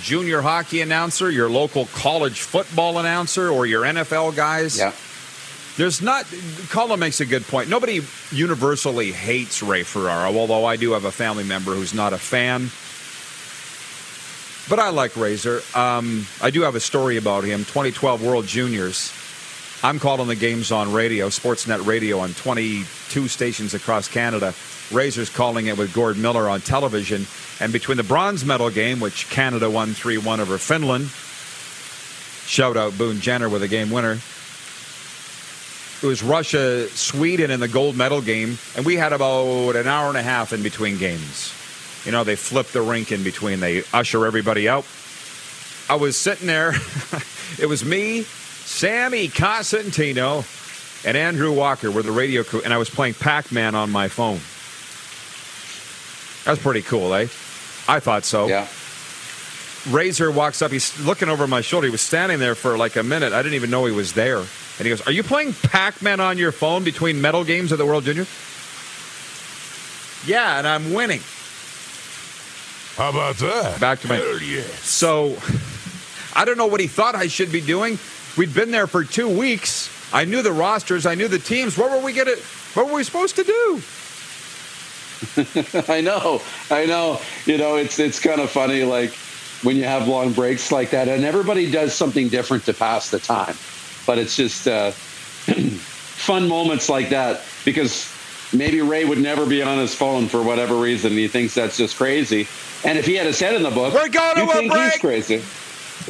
[0.01, 4.79] junior hockey announcer, your local college football announcer, or your NFL guys.
[4.79, 4.93] Yeah.
[5.77, 6.27] There's not.
[6.69, 7.69] Colin makes a good point.
[7.69, 8.01] Nobody
[8.33, 12.71] universally hates Ray Ferraro, although I do have a family member who's not a fan.
[14.69, 15.63] But I like Razor.
[15.75, 17.61] Um, I do have a story about him.
[17.61, 19.13] 2012 World Juniors.
[19.83, 24.53] I'm calling the games on radio, Sportsnet Radio, on 22 stations across Canada.
[24.93, 27.27] Razor's calling it with Gord Miller on television.
[27.61, 31.09] And between the bronze medal game, which Canada won 3 1 over Finland,
[32.47, 34.19] shout out Boone Jenner with a game winner.
[36.03, 40.09] It was Russia, Sweden in the gold medal game, and we had about an hour
[40.09, 41.55] and a half in between games.
[42.05, 44.85] You know, they flip the rink in between, they usher everybody out.
[45.89, 46.75] I was sitting there,
[47.59, 48.25] it was me,
[48.71, 50.47] Sammy Cosentino,
[51.05, 54.09] and Andrew Walker were the radio crew, and I was playing Pac Man on my
[54.09, 54.41] phone.
[56.45, 57.25] That's pretty cool, eh?
[57.89, 58.47] I thought so.
[58.47, 58.69] Yeah.
[59.91, 60.71] Razor walks up.
[60.71, 61.89] He's looking over my shoulder.
[61.89, 63.35] He was standing there for like a minute.
[63.35, 64.39] I didn't even know he was there.
[64.39, 64.47] And
[64.79, 67.85] he goes, Are you playing Pac Man on your phone between medal games of the
[67.85, 68.27] World Junior?
[70.25, 71.21] Yeah, and I'm winning.
[72.97, 73.79] How about that?
[73.81, 74.15] Back to my.
[74.17, 74.67] Hell yes.
[74.85, 75.37] So
[76.35, 77.99] I don't know what he thought I should be doing.
[78.37, 79.91] We'd been there for two weeks.
[80.13, 81.07] I knew the rosters.
[81.07, 81.77] I knew the teams.
[81.77, 82.37] What were we gonna?
[82.75, 83.83] What were we supposed to do?
[85.93, 86.41] I know,
[86.71, 87.21] I know.
[87.47, 89.13] You know, it's it's kind of funny, like
[89.63, 93.19] when you have long breaks like that, and everybody does something different to pass the
[93.19, 93.55] time.
[94.07, 98.11] But it's just uh, fun moments like that because
[98.55, 101.13] maybe Ray would never be on his phone for whatever reason.
[101.13, 102.49] He thinks that's just crazy.
[102.83, 104.73] And if he had his head in the book, We're going to you a think
[104.73, 104.93] break.
[104.93, 105.43] he's crazy.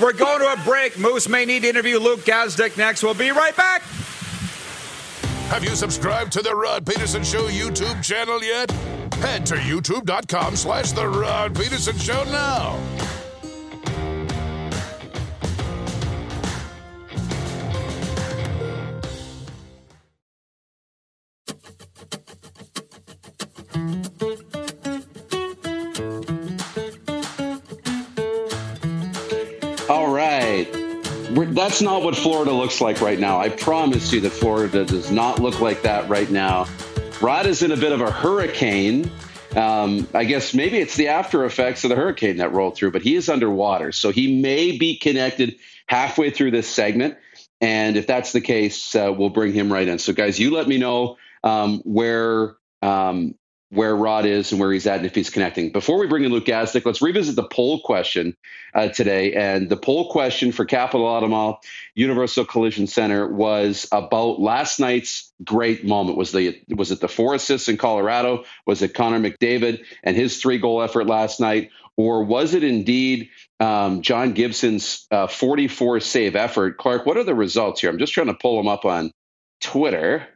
[0.01, 0.99] We're going to a break.
[0.99, 3.03] Moose may need to interview Luke Gazdic next.
[3.03, 3.83] We'll be right back.
[5.51, 8.71] Have you subscribed to the Rod Pedersen Show YouTube channel yet?
[9.21, 12.79] Head to youtube.com slash the Rod Peterson Show now.
[31.71, 33.39] That's not what Florida looks like right now.
[33.39, 36.67] I promise you that Florida does not look like that right now.
[37.21, 39.09] Rod is in a bit of a hurricane.
[39.55, 43.03] Um, I guess maybe it's the after effects of the hurricane that rolled through, but
[43.03, 43.93] he is underwater.
[43.93, 47.19] So he may be connected halfway through this segment.
[47.61, 50.01] And if that's the case, uh, we'll bring him right in.
[50.01, 53.37] So, guys, you let me know um, where um,
[53.71, 55.71] where Rod is and where he's at and if he's connecting.
[55.71, 58.37] Before we bring in Luke Gazdic, let's revisit the poll question
[58.75, 59.33] uh, today.
[59.35, 61.59] And the poll question for Capital Automall
[61.95, 66.19] Universal Collision Center was about last night's great moment.
[66.19, 68.45] Was the was it the four assists in Colorado?
[68.67, 71.71] Was it Connor McDavid and his three goal effort last night?
[71.97, 73.29] Or was it indeed
[73.61, 76.77] um, John Gibson's uh, 44 save effort?
[76.79, 77.91] Clark, what are the results here?
[77.91, 79.13] I'm just trying to pull them up on
[79.61, 80.27] Twitter.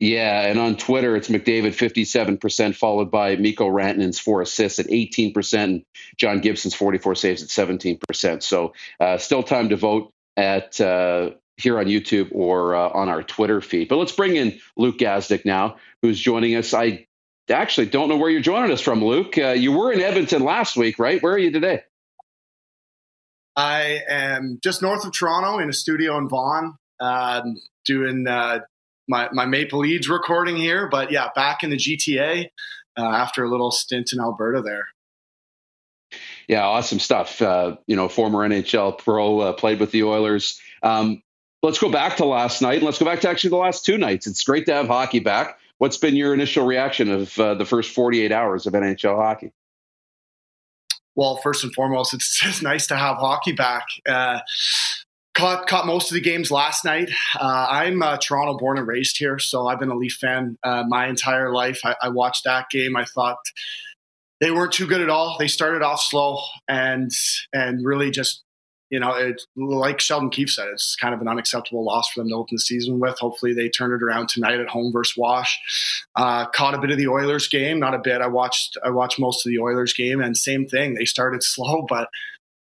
[0.00, 5.54] Yeah, and on Twitter, it's McDavid 57%, followed by Mikko Rantanen's four assists at 18%,
[5.62, 5.84] and
[6.16, 8.42] John Gibson's 44 saves at 17%.
[8.42, 13.22] So uh, still time to vote at uh, here on YouTube or uh, on our
[13.22, 13.88] Twitter feed.
[13.88, 16.72] But let's bring in Luke Gazdic now, who's joining us.
[16.72, 17.06] I
[17.50, 19.36] actually don't know where you're joining us from, Luke.
[19.36, 21.22] Uh, you were in Edmonton last week, right?
[21.22, 21.82] Where are you today?
[23.54, 28.60] I am just north of Toronto in a studio in Vaughan, um, doing uh,
[29.10, 30.88] my, my Maple Leads recording here.
[30.88, 32.46] But yeah, back in the GTA
[32.96, 34.86] uh, after a little stint in Alberta there.
[36.48, 37.42] Yeah, awesome stuff.
[37.42, 40.60] Uh, you know, former NHL pro, uh, played with the Oilers.
[40.82, 41.22] Um,
[41.62, 42.76] let's go back to last night.
[42.76, 44.26] and Let's go back to actually the last two nights.
[44.26, 45.58] It's great to have hockey back.
[45.78, 49.52] What's been your initial reaction of uh, the first 48 hours of NHL hockey?
[51.14, 53.86] Well, first and foremost, it's just nice to have hockey back.
[55.34, 57.10] Caught caught most of the games last night.
[57.38, 60.84] Uh, I'm uh, Toronto born and raised here, so I've been a Leaf fan uh,
[60.88, 61.80] my entire life.
[61.84, 62.96] I, I, watched that game.
[62.96, 63.38] I thought
[64.40, 65.36] they weren't too good at all.
[65.38, 67.12] They started off slow and
[67.52, 68.42] and really just
[68.90, 72.28] you know, it, like Sheldon Keefe said, it's kind of an unacceptable loss for them
[72.30, 73.16] to open the season with.
[73.18, 75.58] Hopefully, they turn it around tonight at home versus Wash.
[76.16, 78.20] Uh, caught a bit of the Oilers game, not a bit.
[78.20, 80.94] I watched I watched most of the Oilers game, and same thing.
[80.94, 82.08] They started slow, but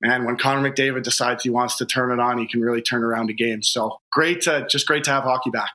[0.01, 3.03] man, when Connor McDavid decides he wants to turn it on, he can really turn
[3.03, 3.61] around a game.
[3.61, 5.71] So great, to, just great to have hockey back.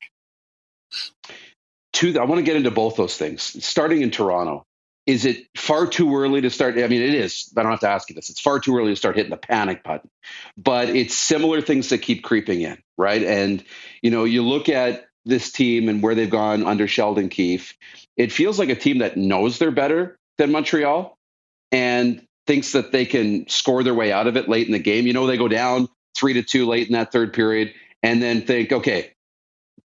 [1.92, 3.42] Two, I want to get into both those things.
[3.64, 4.64] Starting in Toronto,
[5.06, 6.78] is it far too early to start?
[6.78, 7.52] I mean, it is.
[7.56, 8.30] I don't have to ask you this.
[8.30, 10.09] It's far too early to start hitting the panic button.
[10.56, 13.22] But it's similar things that keep creeping in, right?
[13.22, 13.64] And
[14.02, 17.76] you know, you look at this team and where they've gone under Sheldon Keefe.
[18.16, 21.16] It feels like a team that knows they're better than Montreal
[21.72, 25.06] and thinks that they can score their way out of it late in the game.
[25.06, 28.42] You know, they go down three to two late in that third period, and then
[28.42, 29.12] think, okay,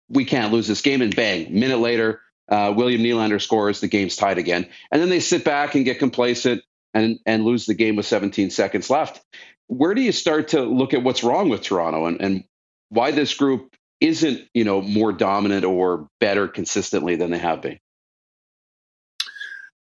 [0.08, 4.16] we can't lose this game, and bang, minute later uh, William Nylander scores, the game's
[4.16, 4.66] tied again.
[4.90, 6.62] And then they sit back and get complacent
[6.94, 9.20] and, and lose the game with 17 seconds left.
[9.68, 12.44] Where do you start to look at what's wrong with Toronto and, and
[12.88, 17.78] why this group isn't, you know, more dominant or better consistently than they have been?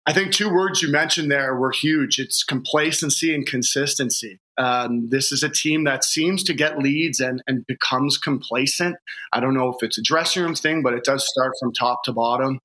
[0.07, 2.19] I think two words you mentioned there were huge.
[2.19, 4.39] It's complacency and consistency.
[4.59, 8.97] Um, this is a team that seems to get leads and, and becomes complacent.
[9.33, 12.05] I don't know if it's a dressing room thing, but it does start from top
[12.05, 12.61] to bottom.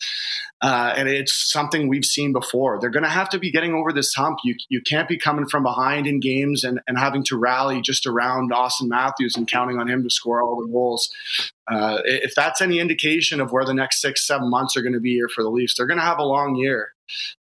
[0.62, 2.78] Uh, and it's something we've seen before.
[2.80, 4.40] They're going to have to be getting over this hump.
[4.44, 8.06] You, you can't be coming from behind in games and, and having to rally just
[8.06, 11.10] around Auston Matthews and counting on him to score all the goals.
[11.72, 15.00] Uh, if that's any indication of where the next six, seven months are going to
[15.00, 16.94] be here for the Leafs, they're going to have a long year.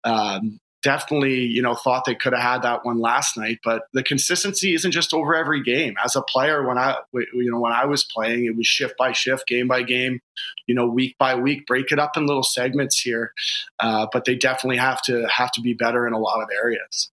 [0.05, 3.61] Um, definitely, you know, thought they could have had that one last night.
[3.65, 5.95] But the consistency isn't just over every game.
[6.05, 9.13] As a player, when I, you know, when I was playing, it was shift by
[9.13, 10.21] shift, game by game,
[10.67, 11.67] you know, week by week.
[11.67, 13.33] Break it up in little segments here,
[13.81, 17.11] uh, but they definitely have to have to be better in a lot of areas.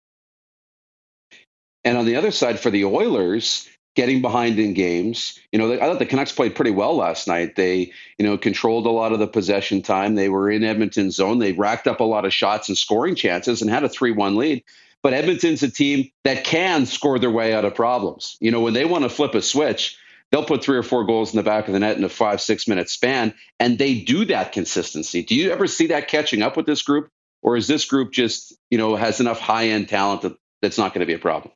[1.85, 5.39] And on the other side, for the Oilers, getting behind in games.
[5.51, 7.57] You know, I thought the Canucks played pretty well last night.
[7.57, 10.15] They, you know, controlled a lot of the possession time.
[10.15, 11.39] They were in Edmonton's zone.
[11.39, 14.37] They racked up a lot of shots and scoring chances and had a 3 1
[14.37, 14.63] lead.
[15.03, 18.37] But Edmonton's a team that can score their way out of problems.
[18.41, 19.99] You know, when they want to flip a switch,
[20.31, 22.41] they'll put three or four goals in the back of the net in a five,
[22.41, 23.35] six minute span.
[23.59, 25.23] And they do that consistency.
[25.23, 27.09] Do you ever see that catching up with this group?
[27.43, 30.93] Or is this group just, you know, has enough high end talent that that's not
[30.93, 31.53] going to be a problem?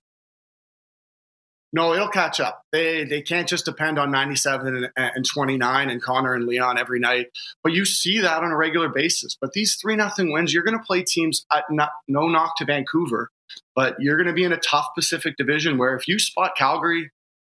[1.73, 2.62] No, it'll catch up.
[2.73, 6.99] They they can't just depend on 97 and, and 29 and Connor and Leon every
[6.99, 7.29] night.
[7.62, 9.37] But you see that on a regular basis.
[9.41, 12.64] But these three nothing wins, you're going to play teams at not, no knock to
[12.64, 13.31] Vancouver,
[13.77, 17.11] but you're going to be in a tough Pacific Division where if you spot Calgary,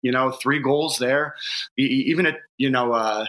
[0.04, 1.36] you know three goals there,
[1.78, 2.94] even at you know.
[2.94, 3.26] Uh,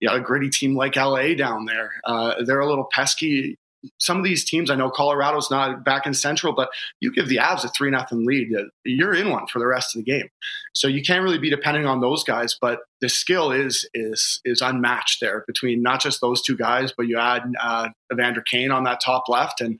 [0.00, 1.92] yeah, a gritty team like LA down there.
[2.04, 3.56] Uh, they're a little pesky
[3.98, 6.70] some of these teams, I know Colorado's not back in Central, but
[7.00, 9.94] you give the Avs a three nothing lead, uh, you're in one for the rest
[9.94, 10.28] of the game.
[10.74, 14.60] So you can't really be depending on those guys, but the skill is is is
[14.60, 18.84] unmatched there between not just those two guys, but you add uh, Evander Kane on
[18.84, 19.78] that top left, and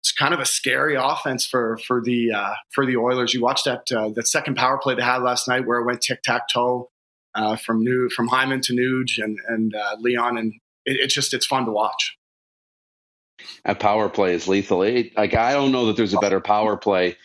[0.00, 3.34] it's kind of a scary offense for for the uh, for the Oilers.
[3.34, 6.00] You watched that uh, that second power play they had last night where it went
[6.00, 6.90] tic tac toe
[7.34, 10.52] uh, from New from Hyman to Nuge and and uh, Leon, and
[10.84, 12.16] it, it's just it's fun to watch
[13.64, 14.78] a power play is lethal.
[14.78, 17.16] Like I don't know that there's a better power play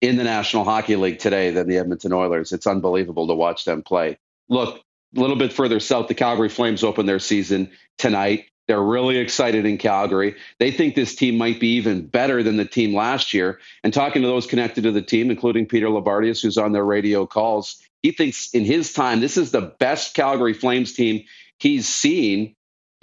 [0.00, 2.52] in the National Hockey League today than the Edmonton Oilers.
[2.52, 4.18] It's unbelievable to watch them play.
[4.48, 4.84] Look,
[5.16, 8.46] a little bit further south, the Calgary Flames open their season tonight.
[8.66, 10.36] They're really excited in Calgary.
[10.58, 13.60] They think this team might be even better than the team last year.
[13.82, 17.26] And talking to those connected to the team, including Peter Loubardias, who's on their radio
[17.26, 21.24] calls, he thinks in his time, this is the best Calgary Flames team
[21.58, 22.54] he's seen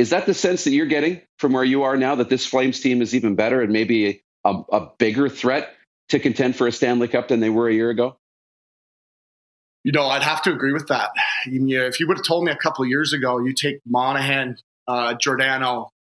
[0.02, 2.80] is that the sense that you're getting from where you are now that this Flames
[2.80, 5.76] team is even better and maybe a, a bigger threat
[6.10, 8.18] to contend for a Stanley Cup than they were a year ago?
[9.84, 11.12] You know, I'd have to agree with that.
[11.46, 15.14] If you would have told me a couple of years ago, you take Monahan, uh,
[15.14, 15.92] Giordano,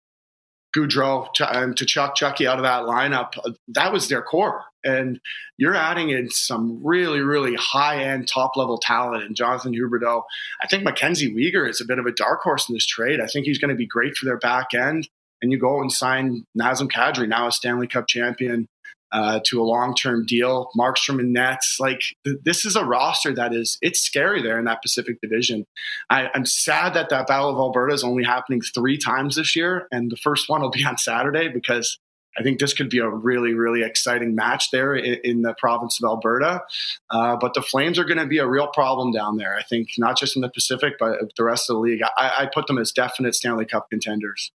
[0.77, 4.65] Gaudreau and Tkachuk Chucky out of that lineup, uh, that was their core.
[4.85, 5.21] And
[5.59, 9.25] you're adding in some really, really high end, top level talent.
[9.25, 10.23] And Jonathan Huberdeau,
[10.63, 13.21] I think Mackenzie Weegar is a bit of a dark horse in this trade.
[13.21, 15.09] I think he's going to be great for their back end.
[15.43, 18.69] And you go and sign Nazem Kadri, now a Stanley Cup champion,
[19.13, 20.71] uh, to a long term deal.
[20.77, 21.79] Markstrom and Nets.
[21.81, 25.67] Like th- this is a roster that is it's scary there in that Pacific Division.
[26.09, 29.87] I, am sad that that Battle of Alberta is only happening three times this year,
[29.91, 31.99] and the first one will be on Saturday because.
[32.39, 35.99] I think this could be a really, really exciting match there in, in the province
[36.01, 36.63] of Alberta.
[37.11, 39.57] Uh, but the Flames are going to be a real problem down there.
[39.57, 42.03] I think not just in the Pacific, but the rest of the league.
[42.17, 44.53] I, I put them as definite Stanley Cup contenders.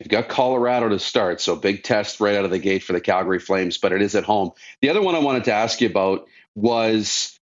[0.00, 3.00] You've got Colorado to start, so big test right out of the gate for the
[3.00, 4.50] Calgary Flames, but it is at home.
[4.82, 7.38] The other one I wanted to ask you about was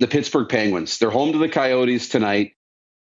[0.00, 0.98] the Pittsburgh Penguins.
[0.98, 2.54] They're home to the Coyotes tonight.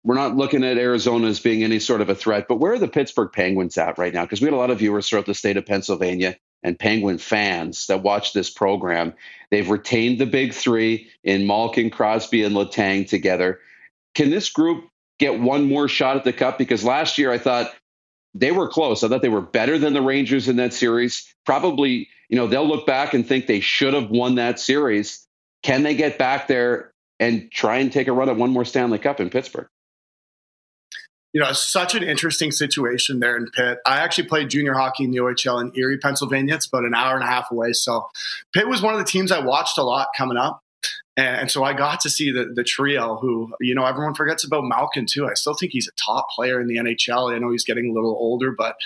[0.02, 2.78] We're not looking at Arizona as being any sort of a threat, but where are
[2.78, 4.24] the Pittsburgh Penguins at right now?
[4.24, 7.86] Because we had a lot of viewers throughout the state of Pennsylvania and Penguin fans
[7.86, 9.14] that watch this program.
[9.50, 13.60] They've retained the big three in Malkin, Crosby, and Letang together.
[14.14, 14.84] Can this group
[15.18, 16.58] get one more shot at the cup?
[16.58, 17.72] Because last year I thought
[18.38, 19.02] they were close.
[19.02, 21.34] I thought they were better than the Rangers in that series.
[21.44, 25.26] Probably, you know, they'll look back and think they should have won that series.
[25.62, 28.98] Can they get back there and try and take a run at one more Stanley
[28.98, 29.68] Cup in Pittsburgh?
[31.32, 33.78] You know, such an interesting situation there in Pitt.
[33.84, 36.54] I actually played junior hockey in the OHL in Erie, Pennsylvania.
[36.54, 37.72] It's about an hour and a half away.
[37.72, 38.08] So
[38.54, 40.62] Pitt was one of the teams I watched a lot coming up.
[41.18, 44.62] And so I got to see the, the trio who, you know, everyone forgets about
[44.62, 45.26] Malkin too.
[45.26, 47.34] I still think he's a top player in the NHL.
[47.34, 48.76] I know he's getting a little older, but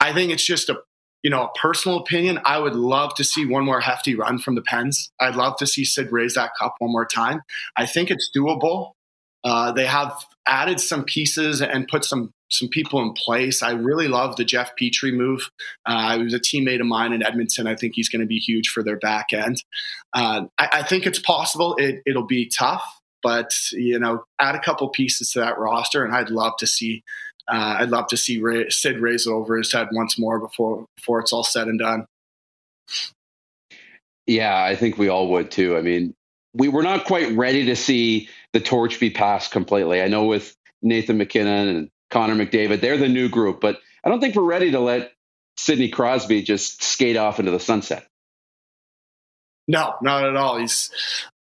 [0.00, 0.78] I think it's just a,
[1.22, 2.40] you know, a personal opinion.
[2.46, 5.12] I would love to see one more hefty run from the Pens.
[5.20, 7.42] I'd love to see Sid raise that cup one more time.
[7.76, 8.92] I think it's doable.
[9.44, 13.62] Uh, they have added some pieces and put some some people in place.
[13.62, 15.50] I really love the Jeff Petry move.
[15.84, 17.66] Uh, he was a teammate of mine in Edmonton.
[17.66, 19.62] I think he's going to be huge for their back end.
[20.12, 21.74] Uh, I, I, think it's possible.
[21.76, 22.84] It, it'll be tough,
[23.22, 27.02] but you know, add a couple pieces to that roster, and I'd love to see.
[27.48, 30.86] Uh, I'd love to see Ray, Sid raise it over his head once more before
[30.96, 32.06] before it's all said and done.
[34.26, 35.76] Yeah, I think we all would too.
[35.76, 36.14] I mean,
[36.54, 40.02] we were not quite ready to see the torch be passed completely.
[40.02, 44.20] I know with Nathan MacKinnon and Connor McDavid, they're the new group, but I don't
[44.20, 45.12] think we're ready to let
[45.56, 48.06] Sidney Crosby just skate off into the sunset.
[49.68, 50.58] No, not at all.
[50.58, 50.90] He's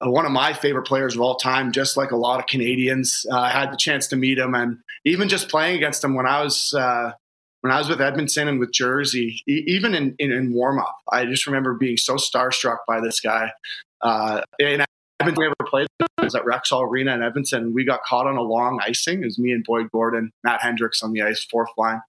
[0.00, 3.26] uh, one of my favorite players of all time, just like a lot of Canadians.
[3.30, 6.26] Uh, I had the chance to meet him, and even just playing against him when
[6.26, 7.12] I was uh,
[7.60, 11.24] when I was with Edmonton and with Jersey, even in, in, in warm up, I
[11.24, 13.52] just remember being so starstruck by this guy.
[14.00, 14.84] Uh, and
[15.28, 15.88] Edmonton ever played
[16.24, 17.72] was at Rexall Arena in Edmonton.
[17.72, 19.22] We got caught on a long icing.
[19.22, 22.00] It was me and Boyd Gordon, Matt Hendricks on the ice, fourth line.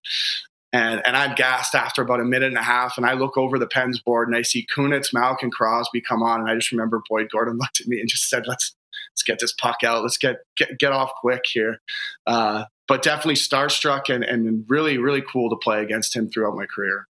[0.74, 2.98] And, and I'm gassed after about a minute and a half.
[2.98, 6.24] And I look over the Pens board and I see Kunitz, Malkin, and Crosby come
[6.24, 6.42] on.
[6.42, 8.76] And I just remember Boyd Gordon looked at me and just said, let's,
[9.14, 10.02] let's get this puck out.
[10.04, 11.80] Let's get, get, get off quick here.
[12.26, 16.66] Uh, but definitely starstruck and, and really, really cool to play against him throughout my
[16.66, 17.08] career.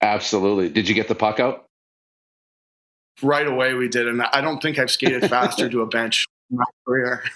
[0.00, 0.68] Absolutely.
[0.68, 1.66] Did you get the puck out?
[3.20, 4.08] Right away, we did.
[4.08, 7.22] And I don't think I've skated faster to a bench in my career.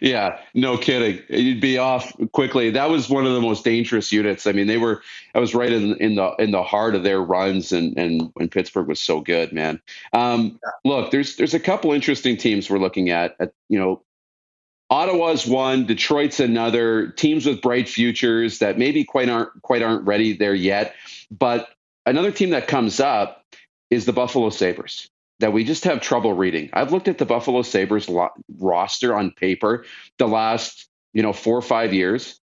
[0.00, 1.22] Yeah, no kidding.
[1.28, 2.70] You'd be off quickly.
[2.70, 4.46] That was one of the most dangerous units.
[4.46, 5.02] I mean, they were.
[5.34, 8.48] I was right in in the in the heart of their runs, and and when
[8.48, 9.80] Pittsburgh was so good, man.
[10.12, 13.36] Um, look, there's there's a couple interesting teams we're looking at.
[13.40, 14.02] at you know,
[14.90, 17.08] Ottawa's one, Detroit's another.
[17.12, 20.94] Teams with bright futures that maybe quite aren't quite aren't ready there yet.
[21.30, 21.70] But
[22.04, 23.45] another team that comes up
[23.90, 25.08] is the Buffalo Sabres
[25.38, 26.70] that we just have trouble reading.
[26.72, 29.84] I've looked at the Buffalo Sabres lo- roster on paper
[30.18, 32.40] the last, you know, 4 or 5 years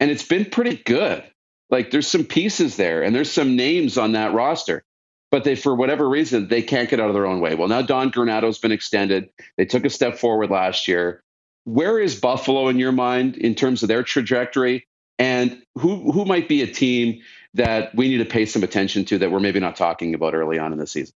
[0.00, 1.22] and it's been pretty good.
[1.70, 4.84] Like there's some pieces there and there's some names on that roster.
[5.32, 7.56] But they for whatever reason they can't get out of their own way.
[7.56, 9.28] Well, now Don Granato's been extended.
[9.56, 11.22] They took a step forward last year.
[11.64, 14.86] Where is Buffalo in your mind in terms of their trajectory
[15.18, 17.22] and who who might be a team
[17.56, 20.58] that we need to pay some attention to that we're maybe not talking about early
[20.58, 21.14] on in the season?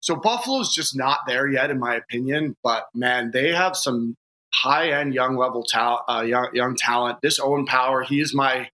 [0.00, 2.56] So Buffalo's just not there yet, in my opinion.
[2.62, 4.16] But man, they have some
[4.54, 7.18] high end young level talent, uh, young, young talent.
[7.22, 8.68] This Owen Power, he is my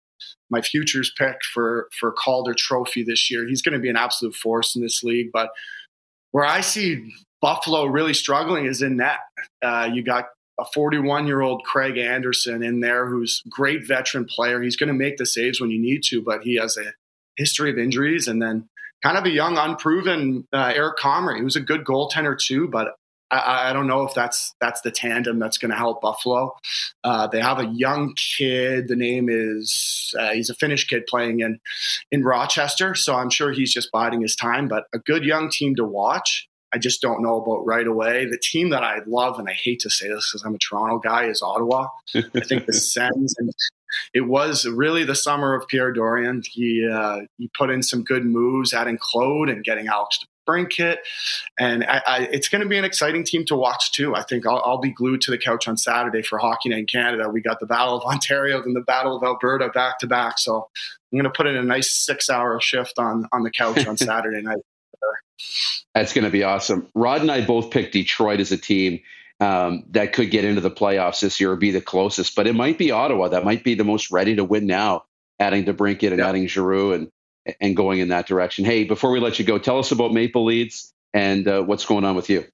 [0.50, 3.46] my futures pick for for Calder Trophy this year.
[3.46, 5.30] He's going to be an absolute force in this league.
[5.32, 5.50] But
[6.32, 7.10] where I see
[7.40, 9.18] Buffalo really struggling is in net.
[9.62, 10.26] Uh, you got
[10.58, 14.62] a 41 year old Craig Anderson in there who's great veteran player.
[14.62, 16.92] He's going to make the saves when you need to, but he has a
[17.36, 18.28] history of injuries.
[18.28, 18.68] And then
[19.02, 22.94] kind of a young, unproven uh, Eric Comrie, who's a good goaltender too, but
[23.30, 26.54] I, I, don't know if that's that's the tandem that's going to help Buffalo.
[27.02, 28.88] Uh, they have a young kid.
[28.88, 31.58] The name is uh, he's a Finnish kid playing in
[32.12, 34.68] in Rochester, so I'm sure he's just biding his time.
[34.68, 36.48] But a good young team to watch.
[36.74, 38.26] I just don't know about right away.
[38.26, 40.98] The team that I love, and I hate to say this because I'm a Toronto
[40.98, 41.86] guy, is Ottawa.
[42.14, 43.50] I think the Sens and
[44.12, 46.44] it was really the summer of Pierre Dorion.
[46.44, 50.18] He uh, he put in some good moves, adding Claude and getting Alex
[50.48, 50.98] Brinkett,
[51.58, 54.14] and I, I, it's going to be an exciting team to watch too.
[54.14, 56.86] I think I'll, I'll, be glued to the couch on Saturday for Hockey Night in
[56.86, 57.30] Canada.
[57.30, 60.68] We got the Battle of Ontario and the Battle of Alberta back to back, so
[61.12, 63.96] I'm going to put in a nice six hour shift on on the couch on
[63.96, 64.58] Saturday night.
[65.94, 66.88] That's going to be awesome.
[66.94, 69.00] Rod and I both picked Detroit as a team
[69.40, 72.34] um, that could get into the playoffs this year or be the closest.
[72.34, 75.04] But it might be Ottawa that might be the most ready to win now,
[75.38, 77.10] adding DeBrincat and adding Giroux and
[77.60, 78.64] and going in that direction.
[78.64, 82.04] Hey, before we let you go, tell us about Maple Leads and uh, what's going
[82.04, 82.44] on with you.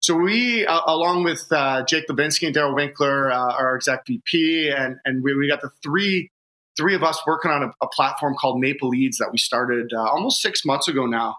[0.00, 4.70] So we, uh, along with uh, Jake Levinsky and Daryl Winkler, uh, our exec VP,
[4.70, 6.30] and and we, we got the three
[6.78, 10.02] three of us working on a, a platform called Maple Leads that we started uh,
[10.02, 11.36] almost six months ago now.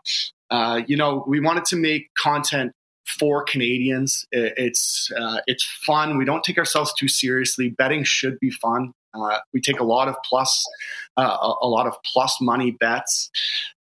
[0.51, 2.73] Uh, you know, we wanted to make content
[3.19, 4.25] for Canadians.
[4.31, 6.17] It's uh, it's fun.
[6.17, 7.69] We don't take ourselves too seriously.
[7.69, 8.93] Betting should be fun.
[9.13, 10.63] Uh, we take a lot of plus,
[11.17, 13.31] uh, a, a, lot of plus money bets.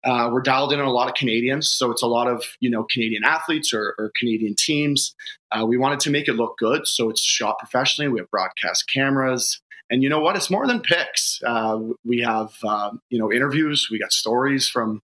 [0.02, 2.70] Uh, we're dialed in on a lot of Canadians, so it's a lot of you
[2.70, 5.14] know Canadian athletes or, or Canadian teams.
[5.52, 8.08] Uh, we wanted to make it look good, so it's shot professionally.
[8.08, 9.60] We have broadcast cameras,
[9.90, 10.36] and you know what?
[10.36, 11.40] It's more than picks.
[11.46, 13.88] Uh, we have um, you know interviews.
[13.90, 15.00] We got stories from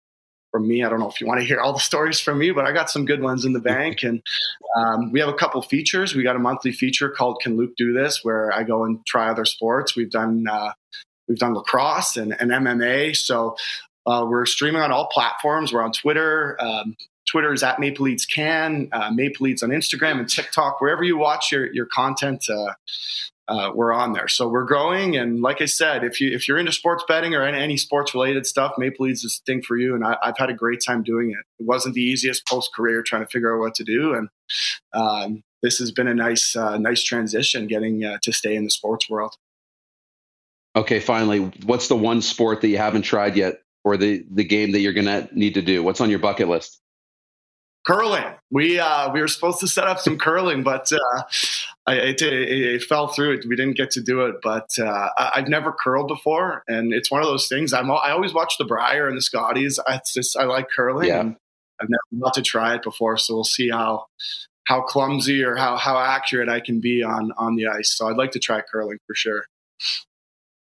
[0.51, 0.83] from me.
[0.83, 2.71] I don't know if you want to hear all the stories from me, but I
[2.71, 4.03] got some good ones in the bank.
[4.03, 4.21] And
[4.77, 6.13] um, we have a couple features.
[6.13, 9.29] We got a monthly feature called "Can Luke Do This?" where I go and try
[9.29, 9.95] other sports.
[9.95, 10.73] We've done uh,
[11.27, 13.15] we've done lacrosse and, and MMA.
[13.15, 13.55] So
[14.05, 15.73] uh, we're streaming on all platforms.
[15.73, 16.57] We're on Twitter.
[16.59, 16.95] Um,
[17.29, 20.81] Twitter is at Maple Leads Can, uh, Maple Leads on Instagram and TikTok.
[20.81, 22.73] Wherever you watch your your content, uh,
[23.53, 24.27] uh, we're on there.
[24.27, 27.43] So we're growing, and like I said, if you if you're into sports betting or
[27.43, 29.93] any, any sports related stuff, Maple Leads is a thing for you.
[29.93, 31.37] And I, have had a great time doing it.
[31.59, 34.29] It wasn't the easiest post career trying to figure out what to do, and
[34.93, 38.71] um, this has been a nice uh, nice transition getting uh, to stay in the
[38.71, 39.35] sports world.
[40.75, 44.71] Okay, finally, what's the one sport that you haven't tried yet, or the the game
[44.71, 45.83] that you're to need to do?
[45.83, 46.79] What's on your bucket list?
[47.85, 48.25] Curling.
[48.51, 51.23] We uh, we were supposed to set up some curling, but uh,
[51.85, 53.41] I, it, it, fell through.
[53.47, 54.35] We didn't get to do it.
[54.41, 57.73] But uh, I've never curled before, and it's one of those things.
[57.73, 59.79] I'm I always watch the Brier and the Scotties.
[59.87, 61.07] I just I like curling.
[61.07, 61.31] Yeah.
[61.81, 64.05] I've never got to try it before, so we'll see how
[64.65, 67.95] how clumsy or how how accurate I can be on on the ice.
[67.97, 69.45] So I'd like to try curling for sure.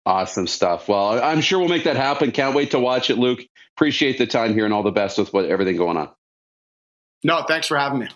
[0.04, 0.88] Awesome stuff.
[0.88, 2.32] Well, I'm sure we'll make that happen.
[2.32, 3.40] Can't wait to watch it, Luke.
[3.76, 6.10] Appreciate the time here and all the best with what everything going on.
[7.24, 8.08] No, thanks for having me.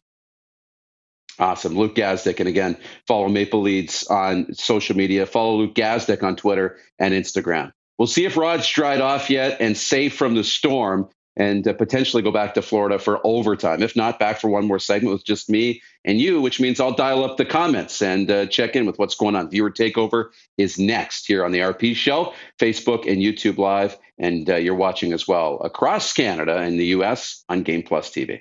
[1.38, 1.76] Awesome.
[1.76, 2.40] Luke Gazdic.
[2.40, 2.76] And again,
[3.06, 5.26] follow Maple Leads on social media.
[5.26, 7.72] Follow Luke Gazdic on Twitter and Instagram.
[7.98, 12.22] We'll see if Rod's dried off yet and safe from the storm and uh, potentially
[12.22, 13.82] go back to Florida for overtime.
[13.82, 16.94] If not, back for one more segment with just me and you, which means I'll
[16.94, 19.50] dial up the comments and uh, check in with what's going on.
[19.50, 23.98] Viewer Takeover is next here on the RP Show, Facebook and YouTube Live.
[24.18, 27.44] And uh, you're watching as well across Canada and the U.S.
[27.50, 28.40] on Game Plus TV.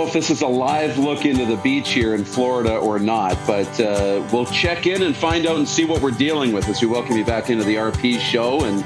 [0.00, 3.36] Know if this is a live look into the beach here in Florida or not,
[3.46, 6.80] but uh, we'll check in and find out and see what we're dealing with as
[6.80, 8.64] we welcome you back into the RP show.
[8.64, 8.82] And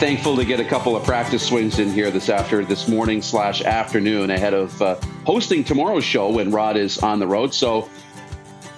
[0.00, 3.62] thankful to get a couple of practice swings in here this after this morning slash
[3.62, 7.54] afternoon ahead of uh, hosting tomorrow's show when Rod is on the road.
[7.54, 7.88] So,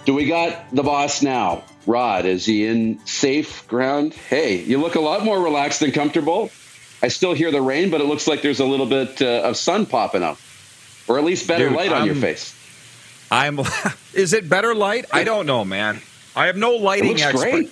[0.05, 1.65] do we got the boss now?
[1.87, 4.13] Rod, is he in safe ground?
[4.13, 6.51] Hey, you look a lot more relaxed and comfortable.
[7.03, 9.57] I still hear the rain, but it looks like there's a little bit uh, of
[9.57, 10.39] sun popping up
[11.13, 12.55] or at least better Dude, light on I'm, your face.
[13.31, 13.61] I'm.
[14.15, 15.07] Is it better light?
[15.13, 16.01] I don't know, man.
[16.35, 17.51] I have no lighting expert.
[17.51, 17.71] Great.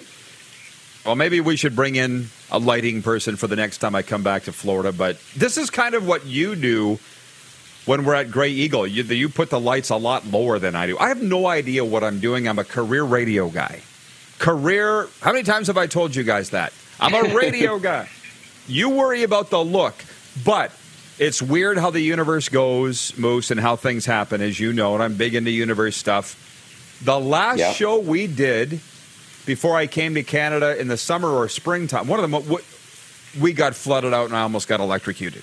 [1.05, 4.22] Well, maybe we should bring in a lighting person for the next time I come
[4.22, 4.93] back to Florida.
[4.93, 6.99] But this is kind of what you do
[7.86, 8.86] when we're at Grey Eagle.
[8.86, 10.99] You, you put the lights a lot lower than I do.
[10.99, 12.47] I have no idea what I'm doing.
[12.47, 13.80] I'm a career radio guy.
[14.38, 15.09] Career.
[15.20, 16.74] How many times have I told you guys that?
[16.99, 18.09] I'm a radio guy.
[18.68, 19.95] You worry about the look,
[20.45, 20.70] but
[21.21, 25.03] it's weird how the universe goes, Moose, and how things happen, as you know, and
[25.03, 26.99] I'm big into universe stuff.
[27.05, 27.77] The last yep.
[27.77, 28.81] show we did
[29.45, 32.59] before I came to Canada in the summer or springtime, one of them,
[33.39, 35.43] we got flooded out and I almost got electrocuted.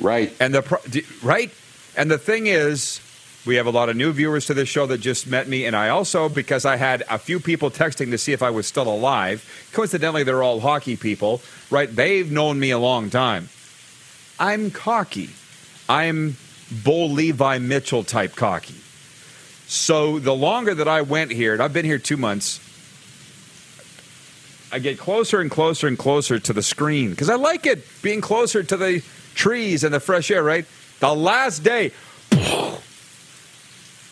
[0.00, 0.34] Right.
[0.40, 1.52] And the right,
[1.96, 3.00] and the thing is,
[3.46, 5.76] we have a lot of new viewers to this show that just met me, and
[5.76, 8.88] I also, because I had a few people texting to see if I was still
[8.88, 9.68] alive.
[9.72, 11.94] Coincidentally, they're all hockey people, right?
[11.94, 13.48] They've known me a long time.
[14.40, 15.30] I'm cocky.
[15.88, 16.36] I'm
[16.84, 18.74] Bull Levi Mitchell type cocky.
[19.66, 22.60] So the longer that I went here, and I've been here two months,
[24.70, 28.20] I get closer and closer and closer to the screen because I like it being
[28.20, 29.02] closer to the
[29.34, 30.66] trees and the fresh air, right?
[31.00, 31.92] The last day,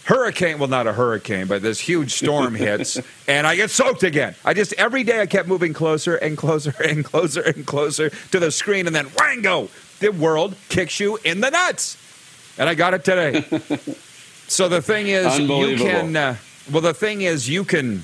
[0.05, 2.99] hurricane, well, not a hurricane, but this huge storm hits
[3.29, 4.35] and I get soaked again.
[4.45, 8.41] I just, every day I kept moving closer and closer and closer and closer to
[8.41, 9.69] the screen and then wango,
[10.01, 11.97] the world kicks you in the nuts.
[12.59, 13.43] And I got it today.
[14.49, 16.37] so the thing is, you can, uh,
[16.71, 18.03] well, the thing is, you can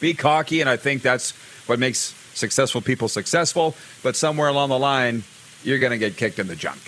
[0.00, 1.32] be cocky, and I think that's
[1.68, 3.74] what makes successful people successful.
[4.02, 5.24] But somewhere along the line,
[5.62, 6.80] you're going to get kicked in the junk.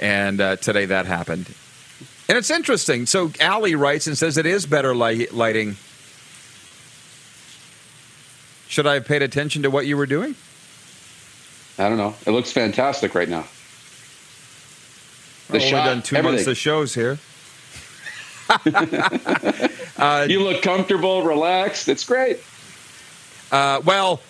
[0.00, 1.52] And uh, today that happened.
[2.28, 3.06] And it's interesting.
[3.06, 5.76] So Allie writes and says it is better light- lighting.
[8.68, 10.34] Should I have paid attention to what you were doing?
[11.78, 12.14] I don't know.
[12.26, 13.44] It looks fantastic right now.
[15.50, 16.36] The shot, done two everything.
[16.36, 17.18] months of shows here.
[19.98, 21.88] uh, you look comfortable, relaxed.
[21.88, 22.40] It's great.
[23.50, 24.20] Uh, well,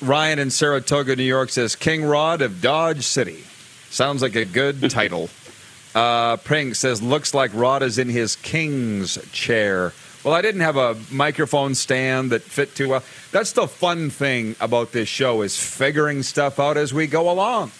[0.00, 3.44] Ryan in Saratoga, New York says King Rod of Dodge City.
[3.90, 5.28] Sounds like a good title.
[5.94, 9.92] Uh, Pring says looks like Rod is in his king's chair.
[10.24, 13.02] Well, I didn't have a microphone stand that fit too well.
[13.32, 17.72] That's the fun thing about this show is figuring stuff out as we go along.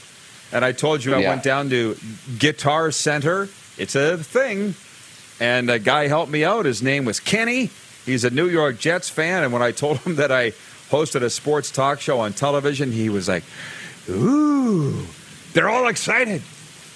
[0.53, 1.31] And I told you I yeah.
[1.31, 1.97] went down to
[2.39, 3.49] Guitar Center.
[3.79, 4.75] It's a thing.
[5.41, 6.67] And a guy helped me out.
[6.67, 7.71] His name was Kenny.
[8.05, 9.45] He's a New York Jets fan.
[9.45, 10.51] And when I told him that I
[10.91, 13.45] hosted a sports talk show on television, he was like,
[14.09, 15.07] Ooh,
[15.53, 16.43] they're all excited.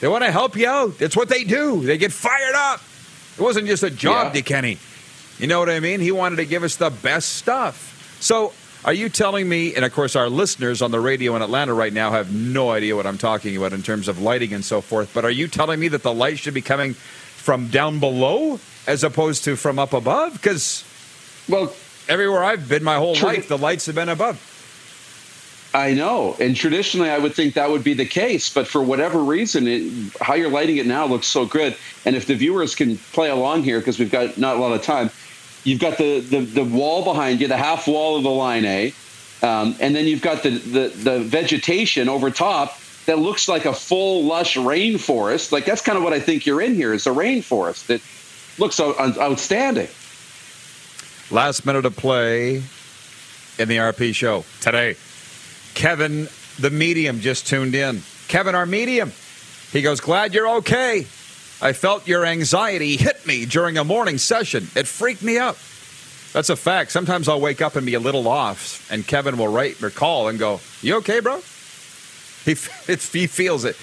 [0.01, 0.99] They want to help you out.
[0.99, 1.81] That's what they do.
[1.83, 2.83] They get fired up.
[3.39, 4.41] It wasn't just a job yeah.
[4.41, 4.79] to Kenny.
[5.39, 6.01] You know what I mean?
[6.01, 8.17] He wanted to give us the best stuff.
[8.21, 8.53] So,
[8.85, 11.93] are you telling me, and of course, our listeners on the radio in Atlanta right
[11.93, 15.11] now have no idea what I'm talking about in terms of lighting and so forth,
[15.13, 19.03] but are you telling me that the light should be coming from down below as
[19.03, 20.35] opposed to from up above?
[20.35, 20.85] Because,
[21.49, 21.75] well,
[22.09, 24.41] everywhere I've been my whole life, the lights have been above.
[25.75, 26.37] I know.
[26.41, 28.53] And traditionally, I would think that would be the case.
[28.53, 31.77] But for whatever reason, it, how you're lighting it now looks so good.
[32.07, 34.83] And if the viewers can play along here, because we've got not a lot of
[34.83, 35.11] time,
[35.67, 38.95] you've got the, the, the wall behind you, the half wall of the line A.
[39.43, 43.73] Um, and then you've got the, the, the vegetation over top that looks like a
[43.73, 45.53] full, lush rainforest.
[45.53, 47.91] Like that's kind of what I think you're in here is a rainforest.
[47.91, 48.01] It
[48.59, 49.89] looks outstanding.
[51.31, 52.63] Last minute of play
[53.59, 54.97] in the RP show today.
[55.75, 58.03] Kevin, the medium, just tuned in.
[58.29, 59.13] Kevin, our medium.
[59.73, 61.07] He goes, Glad you're okay.
[61.61, 64.69] I felt your anxiety hit me during a morning session.
[64.75, 65.57] It freaked me out.
[66.33, 66.93] That's a fact.
[66.93, 70.29] Sometimes I'll wake up and be a little off, and Kevin will write or call
[70.29, 71.41] and go, You okay, bro?
[72.45, 72.55] He,
[72.87, 73.77] he feels it.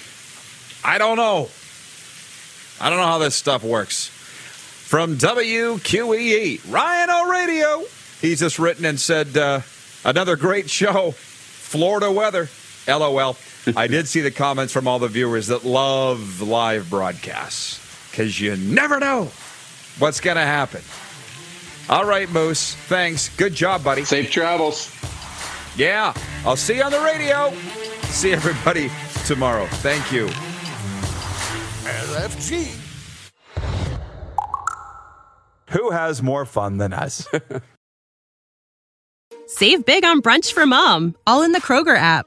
[0.84, 1.48] I don't know.
[2.80, 4.08] I don't know how this stuff works.
[4.08, 7.84] From WQEE, Ryan O'Radio.
[8.20, 9.62] He's just written and said, uh,
[10.04, 11.12] Another great show.
[11.12, 12.48] Florida weather.
[12.86, 13.36] LOL.
[13.76, 18.56] I did see the comments from all the viewers that love live broadcasts because you
[18.56, 19.30] never know
[19.98, 20.82] what's going to happen.
[21.88, 22.74] All right, Moose.
[22.74, 23.34] Thanks.
[23.36, 24.04] Good job, buddy.
[24.04, 24.90] Safe travels.
[25.76, 26.14] Yeah.
[26.44, 27.52] I'll see you on the radio.
[28.04, 28.90] See everybody
[29.26, 29.66] tomorrow.
[29.66, 30.26] Thank you.
[31.86, 32.80] LFG.
[35.70, 37.26] Who has more fun than us?
[39.46, 42.26] Save big on brunch for mom, all in the Kroger app.